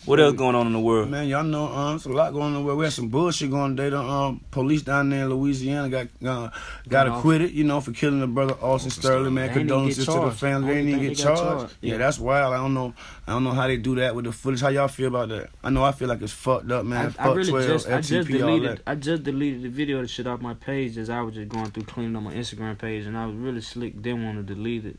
[0.05, 1.09] What else going on in the world?
[1.11, 2.65] Man, y'all know um, it's a lot going on.
[2.65, 3.91] We had some bullshit going on today.
[3.91, 6.53] The um, police down there in Louisiana got uh, got
[6.89, 7.17] Got off.
[7.19, 9.35] acquitted, you know, for killing the brother Alton Alton Sterling.
[9.35, 10.69] Man, They ain't condolences to the family.
[10.69, 11.41] They don't didn't even get charged.
[11.41, 11.75] charged.
[11.81, 11.91] Yeah.
[11.91, 11.97] Yeah.
[11.99, 12.53] that's wild.
[12.55, 12.95] I don't know.
[13.27, 14.61] I don't know how they do that with the footage.
[14.61, 15.51] How y'all feel about that?
[15.63, 17.05] I know I feel like it's fucked up, man.
[17.05, 18.81] I, Fuck I really 12, just I just FTP, all deleted that.
[18.87, 21.49] I just deleted the video of the shit off my page as I was just
[21.49, 24.01] going through cleaning up my Instagram page and I was really slick.
[24.01, 24.97] Didn't want to delete it.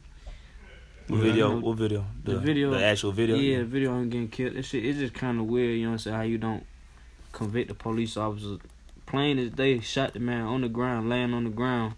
[1.08, 1.22] What Yeah.
[1.24, 1.58] video?
[1.60, 2.06] What video?
[2.24, 3.36] the video- The actual video.
[3.36, 4.54] Yeah, the video on getting killed.
[4.54, 5.76] That shit it's just kind of weird.
[5.76, 6.16] You know what I'm saying?
[6.16, 6.64] How you don't
[7.32, 8.56] convict the police officer.
[9.06, 11.94] Plain as day, shot the man on the ground, laying on the ground.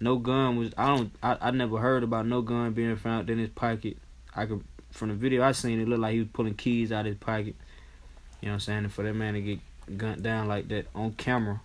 [0.00, 0.72] No gun was.
[0.78, 1.12] I don't.
[1.22, 3.96] I, I never heard about no gun being found in his pocket.
[4.34, 7.00] I could from the video I seen it looked like he was pulling keys out
[7.00, 7.56] of his pocket.
[8.40, 8.78] You know what I'm saying?
[8.84, 9.58] And for that man to get
[9.98, 11.60] gunned down like that on camera,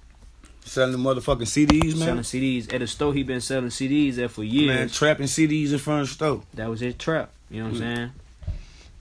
[0.66, 2.24] Selling the motherfucking CDs, man.
[2.24, 2.24] selling.
[2.24, 4.68] CDs at a store he been selling CDs at for years.
[4.68, 6.44] Man, trapping CDs in front of the store.
[6.54, 7.32] that was his trap.
[7.50, 7.96] You know what I'm Mm.
[7.96, 8.12] saying?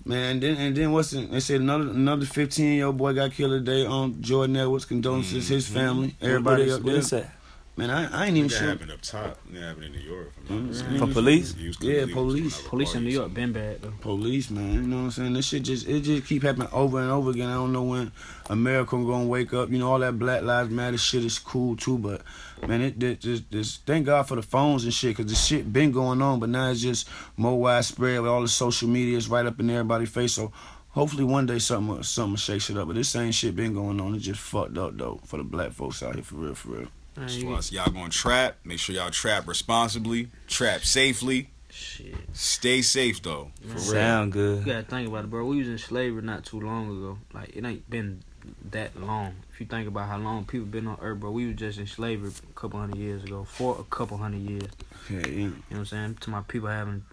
[0.06, 3.12] Man, and then and then what's the, they said another another fifteen year old boy
[3.12, 3.84] got killed today.
[3.84, 5.72] Um, Jordan Edwards condolences his Mhm.
[5.72, 6.92] family, What- everybody what is, up there.
[6.92, 7.00] there.
[7.02, 7.32] is that?
[7.78, 8.68] Man, I, I ain't even That sure.
[8.70, 9.38] happened up top.
[9.52, 10.32] That happened in New York.
[10.42, 10.68] if I'm not Mhm.
[10.68, 10.98] mistaken.
[10.98, 11.54] From police?
[11.54, 12.42] Was- Yeah, police.
[12.42, 13.92] gonna have a Police in New York been bad though.
[14.00, 15.32] Police, man, you know what I'm saying?
[15.34, 17.48] This shit just it just keep happening over and over again.
[17.48, 18.10] I don't know when
[18.50, 19.70] America gonna wake up.
[19.70, 22.22] You know, all that Black Lives Matter shit is cool too, but
[22.66, 25.72] man, it, it just, just thank God for the phones and shit, cause the shit
[25.72, 29.16] been going on, but now it's just more widespread with all the social media.
[29.16, 30.32] It's right up in everybody's face.
[30.32, 30.50] So
[30.88, 32.88] hopefully one day something will- something will shake shit up.
[32.88, 34.16] But this same shit been going on.
[34.16, 36.88] It's just fucked up though for the black folks out here for real, for real.
[37.18, 38.58] Man, That's you why I say y'all going to trap.
[38.64, 40.28] Make sure y'all trap responsibly.
[40.46, 41.50] Trap safely.
[41.68, 42.14] Shit.
[42.32, 43.50] Stay safe though.
[43.60, 43.78] For real.
[43.78, 44.60] Sound good.
[44.60, 45.44] You gotta think about it, bro.
[45.44, 47.18] We was in slavery not too long ago.
[47.32, 48.22] Like it ain't been
[48.70, 49.34] that long.
[49.52, 51.86] If you think about how long people been on Earth, bro, we was just in
[51.86, 54.70] slavery a couple hundred years ago, for a couple hundred years.
[55.10, 55.26] Yeah, yeah.
[55.26, 56.18] You know what I'm saying?
[56.22, 57.04] To my people having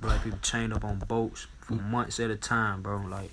[0.00, 2.98] black people chained up on boats for months at a time, bro.
[3.08, 3.30] Like,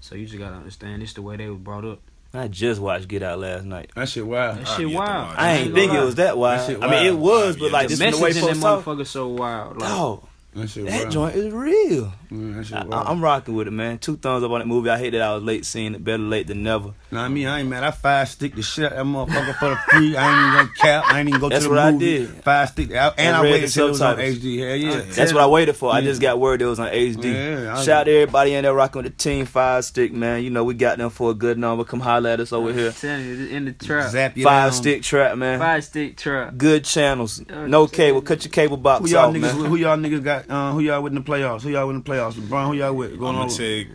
[0.00, 2.00] so you just gotta understand this the way they was brought up.
[2.34, 3.90] I just watched Get Out last night.
[3.94, 4.58] That shit wild.
[4.58, 5.34] That shit be wild.
[5.36, 6.68] I ain't gonna think it was that wild.
[6.68, 7.20] That I mean, it wild.
[7.20, 9.06] was, Yeah, but like the just The from the way message in folks that motherfucker
[9.06, 9.76] so wild.
[9.80, 10.22] Like, Dog,
[10.54, 11.10] That shit that wild.
[11.12, 12.12] joint is real.
[12.32, 13.98] Mm, I, I'm rocking with it, man.
[13.98, 14.88] Two thumbs up on that movie.
[14.88, 16.02] I hate that I was late seeing it.
[16.02, 16.94] Better late than never.
[17.10, 17.84] Nah, I mean, I ain't mad.
[17.84, 20.16] I five stick the shit out that motherfucker for the free.
[20.16, 21.04] I ain't even gonna cap.
[21.12, 22.28] I ain't even go That's to the what I did.
[22.42, 22.92] Five stick.
[22.92, 24.16] I, and I I, read waited the till it was on.
[24.16, 24.58] HD.
[24.66, 25.00] Hell yeah.
[25.14, 25.92] That's what I waited for.
[25.92, 27.24] I just got word it was on HD.
[27.24, 30.42] Yeah, Shout out to everybody in there rocking with the Team Five Stick, man.
[30.42, 31.84] You know we got them for a good number.
[31.84, 32.88] Come holler at us over here.
[32.88, 34.10] I'm telling you, in the trap.
[34.10, 34.80] Zap you Five down.
[34.80, 35.58] Stick Trap, man.
[35.58, 36.56] Five stick trap.
[36.56, 37.42] Good channels.
[37.48, 38.22] No cable.
[38.22, 39.60] Cut your cable box Who box y'all off, niggas?
[39.60, 39.70] man.
[39.70, 40.48] Who y'all niggas got?
[40.48, 41.62] Uh, who y'all with in the playoffs?
[41.62, 42.21] Who y'all with in the playoffs?
[42.30, 42.66] LeBron.
[42.68, 43.18] Who y'all with?
[43.18, 43.88] Going I'm gonna take.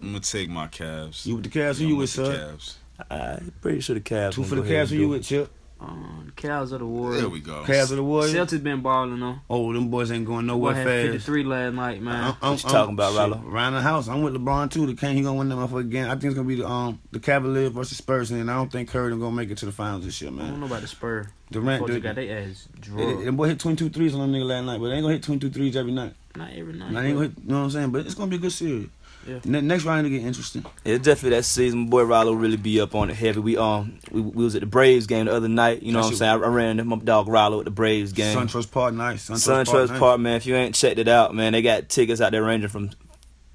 [0.00, 1.24] I'm gonna take my Cavs.
[1.26, 1.78] You with the Cavs?
[1.78, 2.54] Who I'm you with, the sir?
[2.56, 2.74] Cavs.
[3.10, 4.32] I'm pretty sure the Cavs.
[4.34, 4.88] Two for the go Cavs.
[4.90, 5.24] Who you with, it.
[5.24, 5.50] Chip?
[5.78, 7.20] Um, the Cows of the Warriors.
[7.20, 7.62] There we go.
[7.64, 8.32] Cavs of the Warriors.
[8.34, 9.36] Celtics been balling though.
[9.50, 11.12] Oh, them boys ain't going Boy nowhere had fast.
[11.26, 12.14] 53 last night, man.
[12.14, 13.44] I'm- I'm- What you talking about, shit, Rollo?
[13.46, 14.08] Around the house.
[14.08, 14.86] I'm with LeBron too.
[14.86, 16.06] The King, he gonna win that motherfucker again.
[16.06, 18.88] I think it's gonna be the um the Cavaliers versus Spurs, and I don't think
[18.88, 20.46] Curry gonna make it to the finals this year, man.
[20.46, 21.26] I don't know about the Spurs.
[21.52, 23.26] Durant, Folks the, got their ass It, drugged.
[23.26, 25.22] it, boy hit 22 threes on them nigga last night, but they ain't gonna hit
[25.24, 26.14] 22 threes every night.
[26.36, 26.92] Not every night.
[26.92, 27.90] Not ain't you know what I'm saying?
[27.90, 28.88] But it's gonna be a good series.
[29.26, 29.40] Yeah.
[29.44, 30.64] Ne- next round to get interesting.
[30.84, 31.80] Yeah, definitely that season.
[31.80, 33.40] My boy Rollo really be up on it heavy.
[33.40, 35.82] We um we, we was at the Braves game the other night.
[35.82, 36.42] You know what I'm saying?
[36.42, 38.36] I, I ran into my dog Rollo at the Braves game.
[38.36, 39.28] SunTrust Park, nice.
[39.28, 39.98] SunTrust, SunTrust nice.
[39.98, 40.36] Park, man.
[40.36, 42.90] If you ain't checked it out, man, they got tickets out there ranging from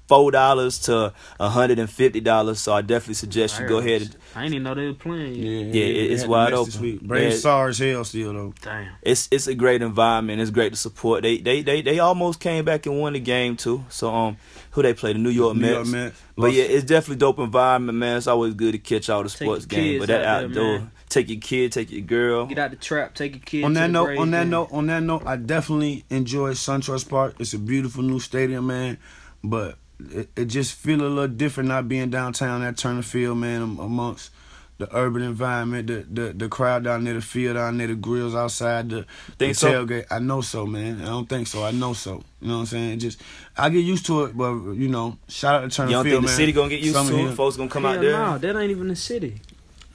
[0.08, 2.58] four dollars to hundred and fifty dollars.
[2.60, 5.34] So I definitely suggest you go ahead and I didn't even know they were playing
[5.36, 6.80] Yeah, yeah, Yeah, they it's wide open.
[6.80, 7.00] week.
[7.02, 7.40] Braves Yeah.
[7.40, 8.54] sorry as hell still though.
[8.62, 8.88] Damn.
[9.02, 10.40] it's it's a great environment.
[10.40, 11.22] It's great to support.
[11.22, 13.84] They they they they almost came back and won the game too.
[13.88, 14.36] So um,
[14.72, 15.12] who they play?
[15.12, 15.72] The New York New Mets.
[15.74, 16.22] York Mets.
[16.36, 18.16] But yeah, it's definitely dope environment, man.
[18.16, 20.00] It's always good to catch all the Take sports your games.
[20.00, 20.90] But that out outdoor, man.
[21.08, 22.46] take your kid, take your girl.
[22.46, 23.64] Get out the trap, take your kid.
[23.64, 24.50] on that note, on that game.
[24.50, 27.34] note, on that note, I definitely enjoy SunTrust Park.
[27.38, 28.96] It's a beautiful new stadium, man.
[29.44, 29.76] But
[30.10, 34.30] it, it just feel a little different not being downtown at Turner Field, man, amongst
[34.78, 38.34] the urban environment, the, the the crowd down there, the field down there, the grills
[38.34, 39.04] outside, the, the
[39.38, 39.70] Think so?
[39.70, 40.06] tailgate.
[40.10, 41.00] I know so, man.
[41.02, 41.62] I don't think so.
[41.62, 42.22] I know so.
[42.40, 42.92] You know what I'm saying?
[42.94, 43.20] It just
[43.56, 46.14] I get used to it, but you know, shout out to Turner You don't Field,
[46.14, 46.36] think the man.
[46.36, 47.34] city gonna get used Summer to it?
[47.34, 48.12] Folks gonna come Hell out there.
[48.12, 49.40] No, that ain't even the city.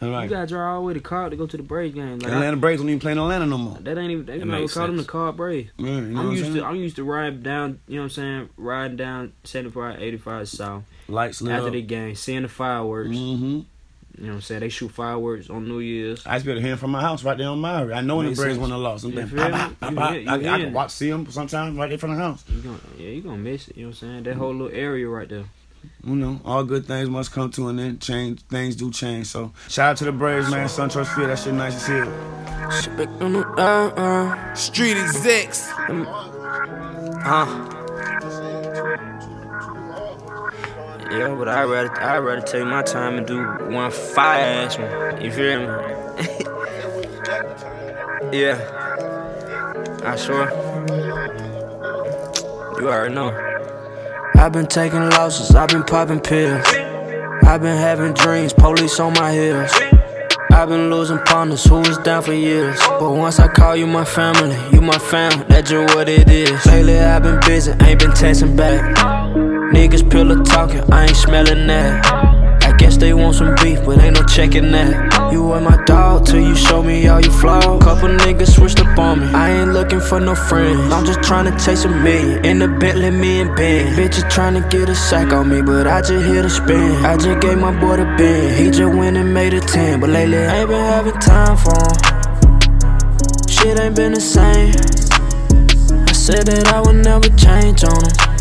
[0.01, 0.29] All You right.
[0.29, 2.19] gotta drive all the way to Car to go to the Braves game.
[2.19, 3.77] Like, Atlanta Braves don't even play in Atlanta no more.
[3.79, 4.25] That ain't even.
[4.25, 5.03] They makes call them the.
[5.03, 5.71] Car Braves.
[5.77, 6.65] Yeah, you know I'm used I'm to.
[6.65, 7.79] I'm used to riding down.
[7.87, 8.49] You know what I'm saying?
[8.57, 11.73] Riding down 75, 85 south Lights lit after up.
[11.73, 13.09] the game, seeing the fireworks.
[13.09, 13.59] Mm-hmm.
[14.19, 14.61] You know what I'm saying?
[14.61, 16.25] They shoot fireworks on New Year's.
[16.25, 17.93] I used to be able to hear from my house right there on Maury.
[17.93, 19.03] I know when the Braves won the loss.
[19.03, 19.57] I'm You feel me?
[19.57, 22.17] You hear- you I, I hear can watch, see them sometimes right there from the
[22.17, 22.43] house.
[22.49, 23.77] You gonna, yeah, you're gonna miss it.
[23.77, 24.23] You know what I'm saying?
[24.23, 25.43] That whole little area right there.
[26.03, 28.01] You know, all good things must come to an end.
[28.01, 29.27] Change things do change.
[29.27, 30.67] So shout out to the Braves, man.
[30.67, 32.07] SunTrust Field, that shit nice as hell.
[33.59, 35.69] Uh, Street execs.
[37.23, 37.73] Huh?
[41.09, 43.41] Yeah, but I'd rather I'd rather take my time and do
[43.73, 45.21] one fire ass one.
[45.21, 45.67] You feel me?
[48.37, 48.59] yeah.
[50.03, 50.49] I sure.
[52.79, 53.31] You already know.
[54.37, 56.65] I've been taking losses, I've been popping pills.
[57.43, 59.71] I've been having dreams, police on my heels.
[60.51, 62.79] I've been losing partners who was down for years.
[62.99, 66.65] But once I call you my family, you my family, that's just what it is.
[66.65, 68.95] Lately I've been busy, ain't been texting back.
[69.73, 72.26] Niggas pillow talking, I ain't smelling that.
[72.77, 75.31] Guess they want some beef, but ain't no checking that.
[75.33, 77.81] You were my dog till you show me all your flaws.
[77.83, 79.27] Couple niggas switched up on me.
[79.33, 80.93] I ain't looking for no friends.
[80.93, 82.45] I'm just trying to chase a million.
[82.45, 83.95] In the Bentley, me and Ben.
[83.95, 87.05] Bitches trying to get a sack on me, but I just hit a spin.
[87.05, 88.55] I just gave my boy the bin.
[88.55, 91.73] He just went and made a 10, but lately I ain't been having time for
[91.73, 92.17] him.
[93.49, 94.69] Shit ain't been the same.
[96.07, 98.37] I said that I would never change on him.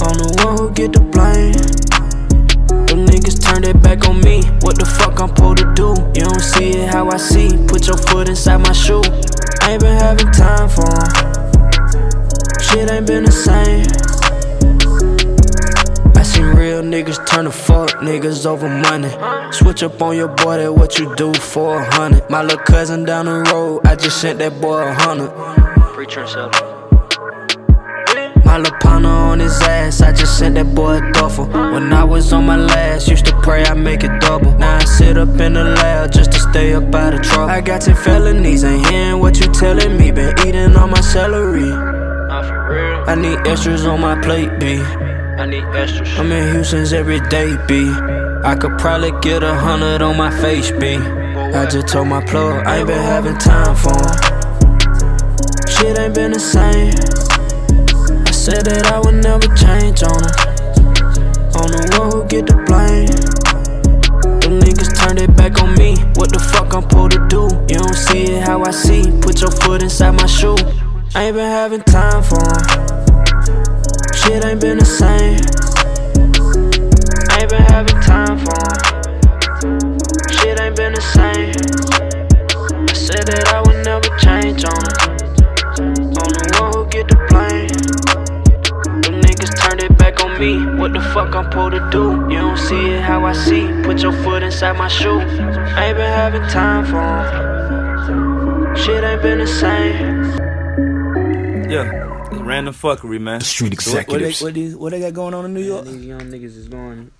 [0.00, 1.91] I'm the one who get the blame.
[3.22, 4.42] Them niggas turned it back on me.
[4.62, 5.94] What the fuck I'm supposed to do?
[6.14, 7.50] You don't see it how I see.
[7.68, 9.02] Put your foot inside my shoe.
[9.62, 11.12] I ain't been having time for for 'em.
[12.60, 13.86] Shit ain't been the same.
[16.16, 19.10] I seen real niggas turn to fuck niggas over money.
[19.52, 22.28] Switch up on your boy, that what you do for a hundred.
[22.28, 25.30] My little cousin down the road, I just sent that boy a hundred.
[25.94, 26.81] Preacher himself.
[28.52, 31.46] Partner on his ass, I just sent that boy a duffel.
[31.46, 34.52] When I was on my last, used to pray I make it double.
[34.58, 37.48] Now I sit up in the lab just to stay up out of trouble.
[37.48, 40.10] I got 10 felonies, ain't hearing what you telling me.
[40.10, 41.72] Been eating all my celery.
[41.72, 44.82] I need extras on my plate, B.
[45.38, 46.18] I need extras.
[46.18, 47.90] I'm in Houston's every day, B.
[48.44, 50.96] I could probably get a hundred on my face, B.
[50.96, 54.32] I just told my plug, I ain't been having time for 'em.
[55.68, 57.11] Shit ain't been the same.
[58.42, 60.34] Said that I would never change on him.
[61.54, 63.06] I'm the one who get the blame.
[64.42, 65.94] Them niggas turned it back on me.
[66.18, 67.46] What the fuck I'm supposed to do?
[67.70, 69.06] You don't see it how I see.
[69.22, 70.58] Put your foot inside my shoe.
[71.14, 72.42] I ain't been having time for.
[74.10, 75.38] Shit ain't been the same.
[77.30, 78.58] I ain't been having time for.
[80.34, 81.54] Shit ain't been the same.
[82.58, 85.22] I said that I would never change on it.
[86.18, 87.71] On the one who get the blame.
[90.42, 90.52] Me.
[90.80, 92.04] What the fuck I'm supposed to do?
[92.32, 93.64] You don't see it how I see.
[93.84, 95.20] Put your foot inside my shoe.
[95.20, 98.76] Ain't been having time for 'em.
[98.76, 100.00] Shit ain't been the same.
[101.70, 101.84] Yeah,
[102.50, 103.38] random fuckery, man.
[103.38, 104.42] The street So what, what, they, executives.
[104.42, 105.84] what, these, what they got going on in New York?
[105.84, 107.10] These young niggas is going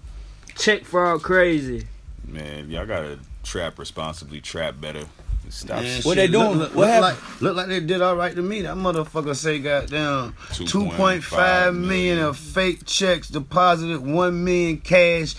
[0.57, 1.87] check fraud crazy.
[2.27, 5.05] Man, y'all gotta trap responsibly, trap better.
[5.49, 5.83] Stop.
[5.83, 6.59] Man, What shit, they doing?
[6.59, 8.63] Look, look, What look like, look like they did all right to me.
[8.63, 14.79] That motherfucker say goddamn 2.5 two point five million of fake checks deposited, one million
[14.79, 15.35] cash.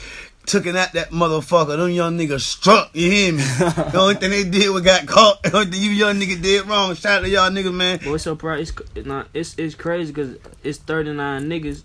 [0.46, 1.78] Took it out that motherfucker.
[1.78, 2.90] Them young niggas struck.
[2.94, 3.38] You hear me?
[3.44, 5.42] the only thing they did was got caught.
[5.42, 6.94] The only thing you young niggas did wrong.
[6.96, 8.00] Shout out to y'all niggas, man.
[8.04, 8.60] But what's so proud?
[8.60, 9.08] It's it's.
[9.34, 11.84] It's it's crazy because it's thirty nine niggas.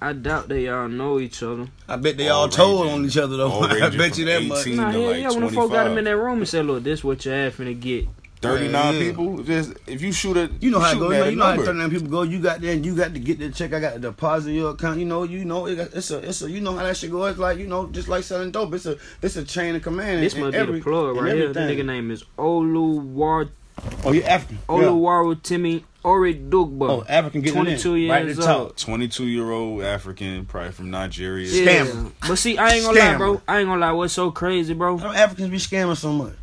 [0.00, 1.66] I doubt they all know each other.
[1.88, 3.50] I bet they All all told on each other though.
[3.50, 4.66] all I bet you that from much.
[4.66, 5.30] Nah, to hell like yeah.
[5.30, 7.54] When the folk got them in that room and said, "Look, this what your ass
[7.54, 8.06] finna get."
[8.40, 9.00] 39 Yeah.
[9.00, 9.42] people.
[9.42, 11.12] Just if you shoot a, You know how it goes.
[11.12, 11.30] at man.
[11.30, 11.64] You know how number.
[11.66, 12.22] 39 people go.
[12.22, 13.72] You got there and you got to get the check.
[13.72, 15.00] I got to deposit your account.
[15.00, 17.24] You know, you know, it it's a, it's a, you know how that shit go.
[17.24, 18.72] It's like, you know, just like selling dope.
[18.74, 20.22] It's a, it's a chain of command.
[20.22, 21.52] This and must be the plug right here.
[21.52, 23.50] The nigga name is Oluwar
[24.04, 24.58] Oh, you African.
[24.68, 24.74] Yeah.
[24.86, 26.88] Oluwaru Timmy Ori Dugba.
[26.90, 28.08] Oh, African getting Twenty two in.
[28.08, 28.76] Right years at the old.
[28.76, 31.46] 22 year old African, probably from Nigeria.
[31.48, 31.84] Yeah.
[31.86, 32.12] Scammer.
[32.26, 33.42] But see, I ain't gonna lie, bro.
[33.48, 33.92] I ain't gonna lie.
[33.92, 34.96] What's so crazy, bro?
[34.96, 36.34] Them Africans be scamming so much.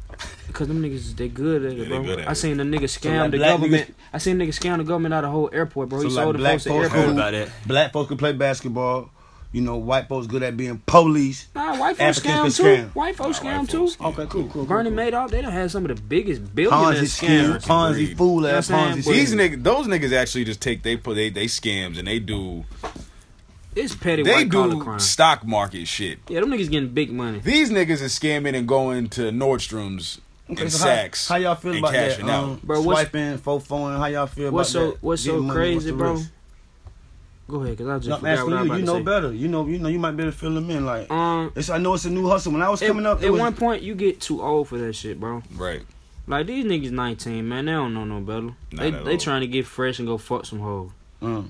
[0.47, 2.03] Because them niggas, they good at Yeah, it, they bro.
[2.03, 2.35] good at I it.
[2.35, 3.95] seen the nigga So, scam like, the black government.
[4.13, 5.99] I seen nigga scam the government out of the whole airport, bro.
[6.01, 7.05] So, he like, sold the black folks at folks Heard airport.
[7.05, 7.13] cool.
[7.17, 7.49] about that.
[7.67, 9.09] Black folks can play basketball.
[9.51, 11.47] You know, white folks good at being police.
[11.55, 12.63] Nah, white folks Africans scam too.
[12.63, 12.89] scam.
[12.95, 13.77] White folks Nah, scam white too.
[13.87, 14.05] folks scam.
[14.07, 14.65] Okay, cool, cool.
[14.65, 14.99] Bernie cool.
[14.99, 17.61] Madoff, they done had some of the biggest billionaire Ponzi scheme, scammers.
[17.65, 18.17] Ponzi Agreed.
[18.17, 19.17] fool ass You know Ponzi saying?
[19.17, 22.65] These niggas, those niggas actually just take they put they they scams and they do
[23.75, 24.99] It's petty they white collar do crime.
[24.99, 26.19] stock market shit.
[26.27, 27.39] Yeah, them niggas getting big money.
[27.39, 31.27] These niggas is scamming and going to Nordstrom's Okay, and so how, Saks.
[31.29, 32.09] how y'all feel and about that?
[32.11, 32.61] cashing Um, out.
[32.61, 33.97] Bro, what's- swiping, fofoing.
[33.97, 35.03] How y'all feel What's about so that?
[35.03, 36.13] What's so Getting money, crazy, what's bro?
[36.13, 36.29] risk?
[37.47, 38.71] Go ahead, cause I just No, I'm forgot asking what I was you.
[38.71, 39.03] about You to know say.
[39.03, 39.33] better.
[39.33, 39.65] You know.
[39.67, 39.89] You know.
[39.89, 40.85] You might be able to fill them in.
[40.85, 41.69] Like Um, it's.
[41.69, 42.51] I know it's a new hustle.
[42.51, 44.77] When I was at, coming up, at was, one point you get too old for
[44.79, 45.43] that shit, bro.
[45.55, 45.81] Right.
[46.27, 47.65] Like these niggas 19, man.
[47.65, 48.55] They don't know no better.
[48.71, 49.17] they at they all.
[49.19, 50.89] trying to get fresh and go fuck some hoes.
[51.21, 51.49] Mm.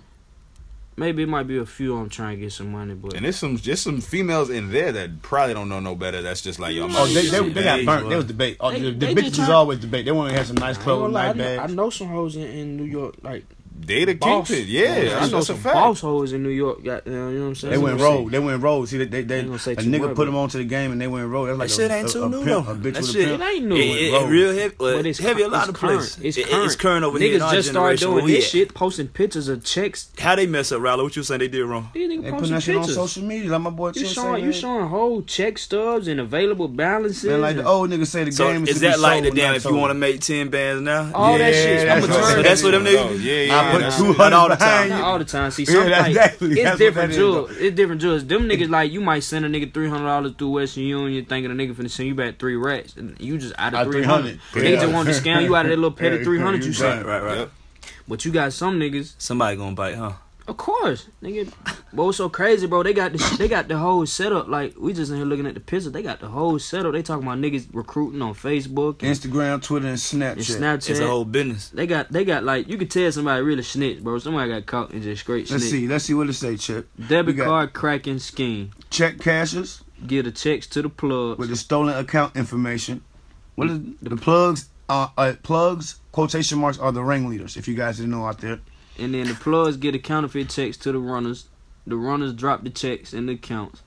[0.97, 3.25] Maybe it might be a few of them trying to get some money, but And
[3.25, 6.21] there's some just some females in there that probably don't know no better.
[6.21, 6.87] That's just like yo.
[6.89, 7.85] Oh, they, they, shit, they got man.
[7.85, 8.09] burnt.
[8.09, 8.57] They was debate.
[8.61, 10.05] Oh, They- the the they bitches just was always debate.
[10.05, 11.67] They want to have some nice I ain't gonna clothes, lie, I nice know, I
[11.67, 13.45] know some hoes in, in New York, like
[13.77, 14.47] They the boss.
[14.47, 14.65] kingpin.
[14.69, 15.75] Yeah, I know that's a some fact.
[15.75, 16.83] boss hoes in New York.
[16.83, 17.71] Got you know what I'm saying?
[17.71, 18.31] They went Let's rogue.
[18.31, 18.87] They went rogue.
[18.87, 20.99] See, they, they, they ain't gonna a nigga much, put them onto the game and
[20.99, 21.47] they went rogue.
[21.47, 22.71] That's like That shit a, ain't a, too a new pimp, though.
[22.71, 23.75] A bitch That shit- It ain't new.
[23.75, 25.97] It, went it, real heavy, But it's heavy a lot of current.
[25.99, 26.19] places.
[26.23, 26.65] It's It- current.
[26.65, 28.49] it's current over here Niggas just started doing oh, this at.
[28.49, 30.09] shit, posting pictures of checks.
[30.17, 31.03] How they mess up, Riley?
[31.03, 31.89] What you saying they did wrong?
[31.93, 34.87] They putting posting that shit on social media, like my boy You showing you showing
[34.87, 37.25] whole check stubs and available balances.
[37.25, 39.31] Man, like the old niggas say, the game is, is to be that like the
[39.31, 39.53] damn?
[39.53, 41.85] If you want to make ten bands now, all that shit.
[41.85, 42.43] that's I'm what- turn.
[42.43, 43.64] that's what them niggas- Oh, Yeah, yeah.
[43.67, 44.83] I put that's- two Not hundred all the time.
[44.83, 44.89] you.
[44.95, 45.51] Not all the time.
[45.51, 47.51] See, Yeah, some that's like, definitely- it's that's different that is, jewels.
[47.57, 48.25] It's different jewels.
[48.25, 51.51] Them niggas like you might send a nigga three hundred dollars through Western Union, thinking
[51.51, 54.03] a nigga finna send you back three racks, and you just out Out of three
[54.03, 54.39] hundred.
[54.51, 54.77] 300.
[54.77, 56.67] Niggas just want to scam you out of that little petty Yeah, three hundred you
[56.67, 57.05] you sent.
[57.05, 57.49] right, right, right.
[58.07, 60.13] But you got some niggas, Somebody gonna bite, huh?
[60.47, 61.51] Of course, nigga.
[61.93, 62.83] But what's so crazy, bro?
[62.83, 64.47] They got the they got the whole setup.
[64.47, 65.91] Like we just in here looking at the pictures.
[65.91, 66.93] They got the whole setup.
[66.93, 70.31] They talking about niggas recruiting on Facebook and, Instagram, Twitter, and Snapchat.
[70.31, 70.89] and Snapchat.
[70.89, 71.69] It's a whole business.
[71.69, 74.19] They got they got like you could tell somebody really snitched, bro.
[74.19, 75.71] Somebody got caught and just straight Let's snitched.
[75.71, 75.87] see.
[75.87, 76.89] Let's see what it say, Chip.
[77.07, 78.71] Debit card cracking scheme.
[78.89, 81.39] Check cashers Give the checks to the plugs.
[81.39, 83.01] with the stolen account information.
[83.55, 84.69] What is the plugs?
[84.87, 87.57] Uh, uh, plugs quotation marks are the ringleaders.
[87.57, 88.59] If you guys didn't know out there.
[88.97, 91.47] And then the plugs get the counterfeit checks to the runners.
[91.85, 93.81] The runners drop the checks in the accounts.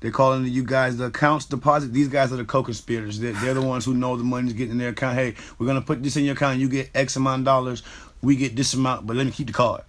[0.00, 1.92] They're calling you guys the accounts deposit.
[1.92, 3.20] These guys are the co-conspirators.
[3.20, 5.16] They're, they're the ones who know the money's getting in their account.
[5.16, 6.58] Hey, we're gonna put this in your account.
[6.58, 7.82] You get X amount of dollars.
[8.22, 9.82] We get this amount, but let me keep the card.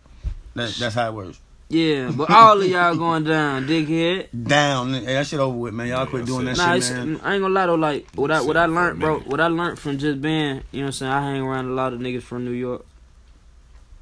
[0.56, 1.40] That, that's how it works.
[1.70, 4.28] Yeah, but all of y'all going down, dickhead.
[4.44, 4.94] Down.
[4.94, 5.88] Hey, that shit over with, man.
[5.88, 7.76] Y'all quit doing that Nah, it's, shit, I ain't gonna lie though.
[7.76, 9.20] Like what I what I Shit, for a learned, bro.
[9.20, 11.74] What I learned from just being, you know, what I'm saying I hang around a
[11.74, 12.86] lot of niggas from New York.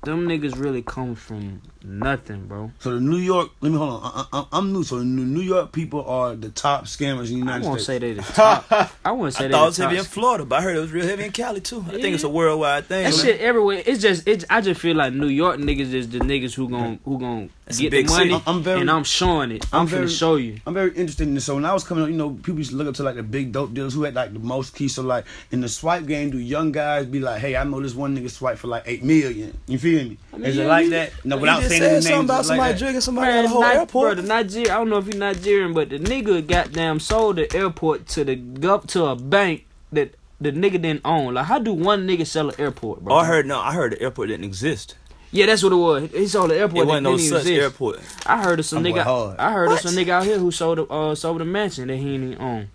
[0.04, 2.72] Them niggas really come from nothing, bro.
[2.80, 3.50] So the New York.
[3.62, 4.26] Let me hold on.
[4.34, 4.84] I, I, I'm new.
[4.84, 7.65] So the New York people are the top scammers in the United States.
[7.65, 7.86] I won't States.
[7.86, 8.92] say they the top.
[9.06, 10.04] I wouldn't say I they thought it was heavy in.
[10.04, 11.84] Florida, but I heard it was real heavy in Cali too.
[11.88, 13.04] I think it's a worldwide thing.
[13.06, 13.20] That man.
[13.26, 13.82] shit everywhere.
[13.86, 14.46] It's just it.
[14.50, 17.92] I just feel like New York niggas is the niggas who gon' who gon' get
[17.92, 18.34] the money.
[18.34, 19.65] I'm- I'm very- and I'm showing it.
[19.72, 20.60] I'm, I'm very- show you.
[20.65, 21.46] I'm very interested in this.
[21.46, 23.15] So when I was coming up, you know, people used to look up to like
[23.15, 24.96] the big dope dealers who had like the most keys.
[24.96, 27.94] So like in the swipe game, do young guys be like, "Hey, I know this
[27.96, 29.58] one nigga swipe for like eight million.
[29.68, 30.18] You feel me?
[30.34, 31.12] mean, Is it like that?
[31.24, 32.79] No, you without just just saying said something names about like somebody that.
[32.79, 34.15] drinking somebody at Man, the whole Ni- airport.
[34.15, 37.55] Bro, the Niger- I don't know if he's Nigerian, but the nigga goddamn sold the
[37.55, 41.34] airport to the gov to a bank that the nigga didn't own.
[41.34, 43.13] Like, how do one nigga sell an airport, bro?
[43.13, 43.60] Oh, I heard no.
[43.60, 44.95] I heard the airport didn't exist.
[45.32, 46.10] Yeah, that's what it was.
[46.12, 46.88] He sold the It airport.
[46.88, 47.62] wasn't that no didn't such exist.
[47.62, 47.99] airport.
[48.25, 49.36] I heard of some That boy nigga.
[49.38, 49.84] I heard What?
[49.86, 52.41] of some nigga out here who sold the uh, sold the mansion that he didn't
[52.41, 52.69] own.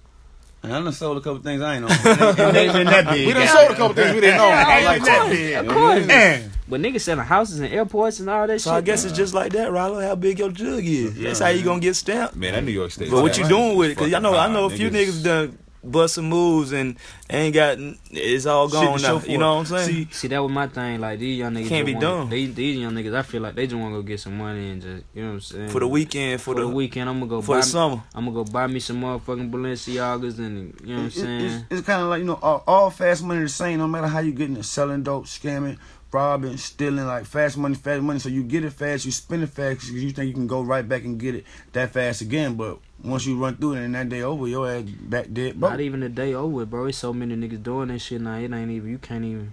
[0.64, 1.94] I done sold a couple things I ain't know.
[1.94, 3.26] It ain't been that big.
[3.26, 4.48] We done sold a couple things we didn't know.
[4.48, 5.18] Yeah, I like of that.
[5.20, 5.54] course, big.
[5.54, 6.06] of course.
[6.06, 6.50] Man.
[6.66, 8.76] But niggas selling houses and airports and all that So shit.
[8.78, 10.02] I guess it's just like that, Rallo.
[10.02, 11.14] How big your jug is.
[11.16, 12.36] That's how you gonna get stamped.
[12.36, 13.10] Man, that New York State.
[13.10, 13.98] But what you doing with it?
[13.98, 16.96] Cause I know I know a few niggas done bust some moves and
[17.30, 17.78] ain't got.
[18.10, 19.18] It's all gone now.
[19.20, 19.88] show You know what I'm saying?
[19.88, 21.00] See, See, that was my thing.
[21.00, 22.28] Like these young niggas Can't be wanna- done.
[22.30, 24.70] These, these young niggas, I feel like they just want to go get some money
[24.70, 25.68] and just, you know what I'm saying.
[25.70, 27.60] for the weekend, for, for, the, the, weekend, I'm gonna go for buy.
[27.60, 28.02] the summer.
[28.14, 31.12] I'm gonna go buy me some motherfucking Balenciagas and you know what I'm It- it-
[31.20, 31.40] saying.
[31.44, 33.78] it's, it's kind of like you know all, all fast money the same.
[33.78, 35.78] No matter how you getting it, selling dope, scamming,
[36.12, 38.18] robbing, stealing, like fast money, fast money.
[38.20, 40.62] So you get it fast, you spend it fast because you think you can go
[40.62, 42.54] right back and get it that fast again.
[42.54, 45.70] But once you run through it and that day over, your ass back dead, bro.
[45.70, 46.86] Not even the day over, bro.
[46.86, 48.36] It's so many niggas doing that shit now.
[48.36, 48.90] It ain't even.
[48.90, 49.52] You can't even.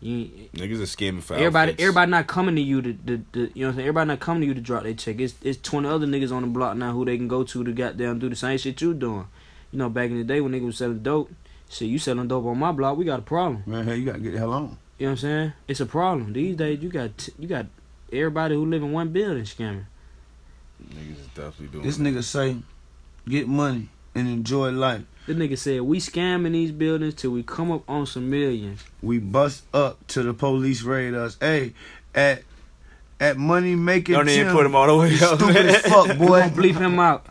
[0.00, 1.82] You Niggas are scamming for everybody, outfits.
[1.82, 3.78] everybody not coming to you to, to, to, you know what I'm saying.
[3.80, 5.20] Everybody not coming to you to drop their check.
[5.20, 7.72] It's it's twenty other niggas on the block now who they can go to to
[7.72, 9.26] goddamn do the same shit you doing.
[9.70, 11.30] You know, back in the day when niggas was selling dope,
[11.70, 13.62] shit, you selling dope on my block, we got a problem.
[13.64, 14.76] Man, hey, you gotta get the hell on.
[14.98, 15.52] You know what I'm saying?
[15.68, 16.82] It's a problem these days.
[16.82, 17.66] You got t- you got
[18.12, 19.84] everybody who live in one building scamming.
[20.90, 22.02] Niggas is definitely doing This that.
[22.04, 22.56] nigga say,
[23.28, 25.02] get money and enjoy life.
[25.26, 28.82] The nigga said we scamming these buildings till we come up on some millions.
[29.02, 31.36] We bust up to the police raid us.
[31.40, 31.74] Hey,
[32.14, 32.42] at
[33.20, 34.16] at money making.
[34.16, 35.38] Don't even put him all the way up.
[35.38, 36.40] Stupid as fuck, boy.
[36.40, 37.24] gonna bleep him out.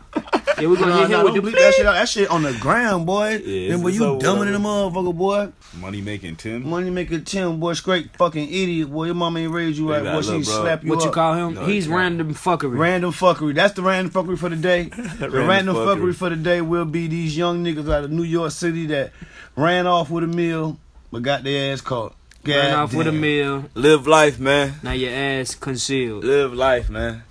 [0.62, 1.92] Yeah, we gonna Nah, hit him nah, with don't the bleep that shit out.
[1.94, 3.30] That shit on the ground, boy.
[3.30, 4.46] Yeah, then it's- boy, you over, dumbing over.
[4.46, 5.48] in the motherfucker, boy.
[5.80, 6.68] Money making Tim.
[6.68, 9.06] Money making Tim, boy, straight fucking idiot, boy.
[9.06, 10.18] Your mama ain't raised you You right, got boy.
[10.18, 11.54] a She slap you What you call him?
[11.54, 12.78] No, He's random fuckery.
[12.78, 13.54] Random fuckery.
[13.54, 14.84] That's the random fuckery for the day.
[15.18, 15.96] the Random random fuckery.
[16.12, 16.14] fuckery.
[16.14, 19.12] for the day will be these young niggas out of New York City that
[19.56, 20.78] ran off with a meal
[21.10, 22.14] but got their ass caught.
[22.46, 23.66] Ran off with a meal.
[23.74, 24.74] Live life, man.
[24.82, 26.24] Now your ass concealed.
[26.24, 27.22] Live life, man.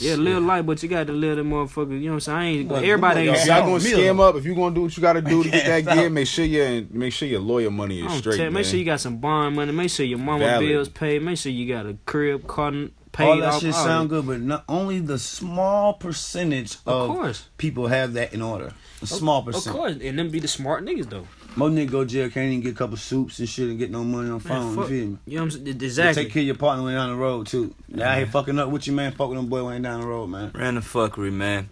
[0.00, 1.90] Yeah, live life, but you got to live the motherfucker.
[1.92, 2.38] You know what I'm saying?
[2.38, 3.36] I ain't, Look, everybody ain't.
[3.36, 3.98] If y'all y'all gonna Meal.
[3.98, 5.94] scam up, if you gonna do what you gotta do to get that Stop.
[5.94, 8.36] gear, make sure your make sure your lawyer money is I'm straight.
[8.36, 9.72] telling- make sure you got some bond money.
[9.72, 10.68] Make sure your mama Valid.
[10.68, 11.22] bills paid.
[11.22, 13.60] Make sure you got a crib, cotton paid All that off.
[13.60, 14.14] shit all sound that.
[14.14, 18.72] good, but not only the small percentage Of of, course, people have that in order.
[19.02, 19.66] A small percentage.
[19.68, 21.26] of course, and them be the smart niggas though.
[21.58, 23.90] Most niggas go to jail can't even get a couple soups and shit and get
[23.90, 24.76] no money on phone.
[24.76, 25.18] fuck- you feel me?
[25.26, 25.64] You know what I'm saying?
[25.78, 26.24] They Exactly.
[26.24, 27.74] Take care of your partner when you're down the road too.
[27.88, 29.12] Now I ain't fucking up with you, man.
[29.12, 30.52] Fuck with them boy when down the road, man.
[30.54, 31.68] Random fuckery, man.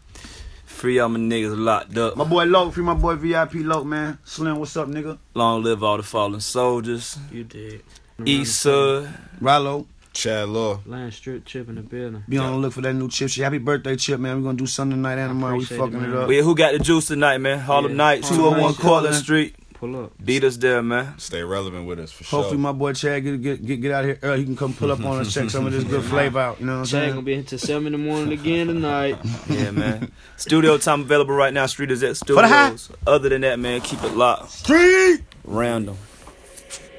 [0.64, 2.16] Free all my niggas locked up.
[2.16, 4.18] My boy Loke, free my boy VIP Loke, man.
[4.24, 5.18] Slim, what's up, nigga?
[5.34, 7.16] Long live all the fallen soldiers.
[7.32, 7.82] You did.
[8.24, 9.86] East Rallo.
[10.12, 10.80] Chad Law.
[10.86, 12.24] Land strip chip in the building.
[12.26, 13.44] be on the look for that new chip shit.
[13.44, 14.38] Happy birthday, Chip, man.
[14.38, 15.56] we gonna do something tonight and tomorrow.
[15.56, 16.16] We fucking it, it, man.
[16.16, 16.30] up.
[16.30, 17.58] yeah, who got the juice tonight, man?
[17.58, 17.96] Harlem Yeah.
[17.98, 19.16] Nights, 201 Nights, Courtland Courtland.
[19.16, 19.54] Street.
[19.78, 20.12] Pull up.
[20.24, 21.18] Beat us there, man.
[21.18, 22.38] Stay relevant with us for sure.
[22.40, 24.38] Hopefully my boy Chad get get get, get out here early.
[24.38, 26.60] He can come pull up on us, check some of this good flavor out.
[26.60, 27.10] You know what I'm Chad saying?
[27.10, 29.18] gonna be here till seven in the morning again tonight.
[29.50, 30.10] Yeah, man.
[30.38, 31.66] Studio time available right now.
[31.66, 32.74] Street is at the high.
[32.76, 32.90] studios.
[33.06, 34.50] Other than that, man, keep it locked.
[34.50, 35.20] Street.
[35.44, 35.96] Random.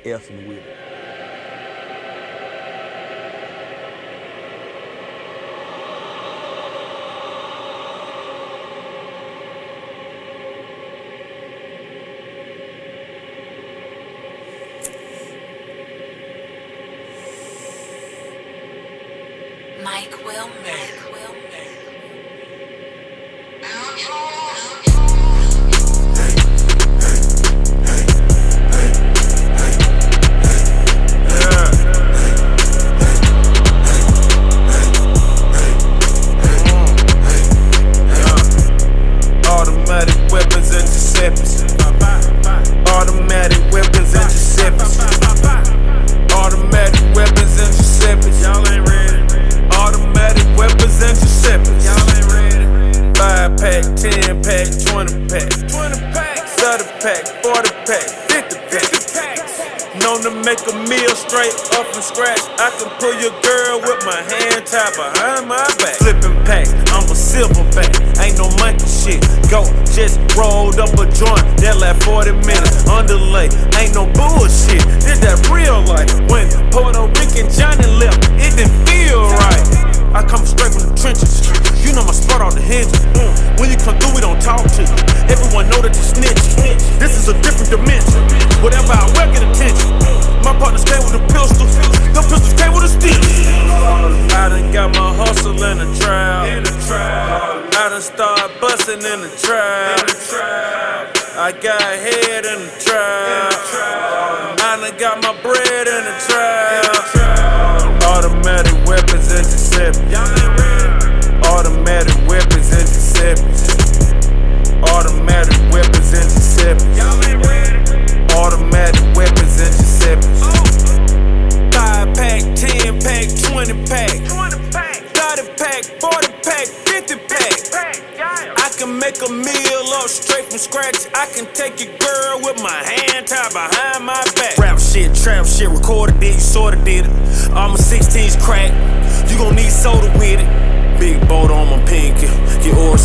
[0.05, 0.63] F and with
[19.87, 20.51] Mike Wilmer.
[23.61, 24.46] Mike.
[60.47, 62.39] Make a meal straight up from scratch.
[62.55, 65.99] I can pull your girl with my hand tied behind my back.
[65.99, 67.91] Flipping packs, I'm a silverback.
[68.23, 69.19] Ain't no monkey shit.
[69.51, 71.43] Go, just rolled up a joint.
[71.59, 72.87] That like 40 minutes.
[72.87, 74.79] Underlay, ain't no bullshit.
[75.03, 76.07] Did that real life.
[76.31, 79.67] When Puerto Rican Johnny left, it didn't feel right.
[80.15, 81.43] I come straight from the trenches.
[81.83, 83.03] You know my spot off the hinges.
[83.19, 83.59] Mm.
[83.59, 84.95] When you come through, we don't talk to you.
[85.27, 86.39] Everyone know that you snitch.
[101.61, 103.53] got head in the trap.
[104.59, 105.66] I done got my bread.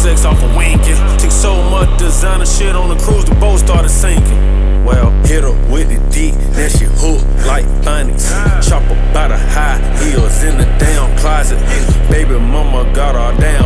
[0.02, 0.96] sex off a of winking.
[1.18, 4.84] Took so much designer shit on the cruise, the boat started sinking.
[4.84, 9.78] Well, hit her with the dick, then she hooked like chop Chopper by the high
[10.02, 11.58] heels in the damn closet.
[12.10, 13.61] Baby mama got her down.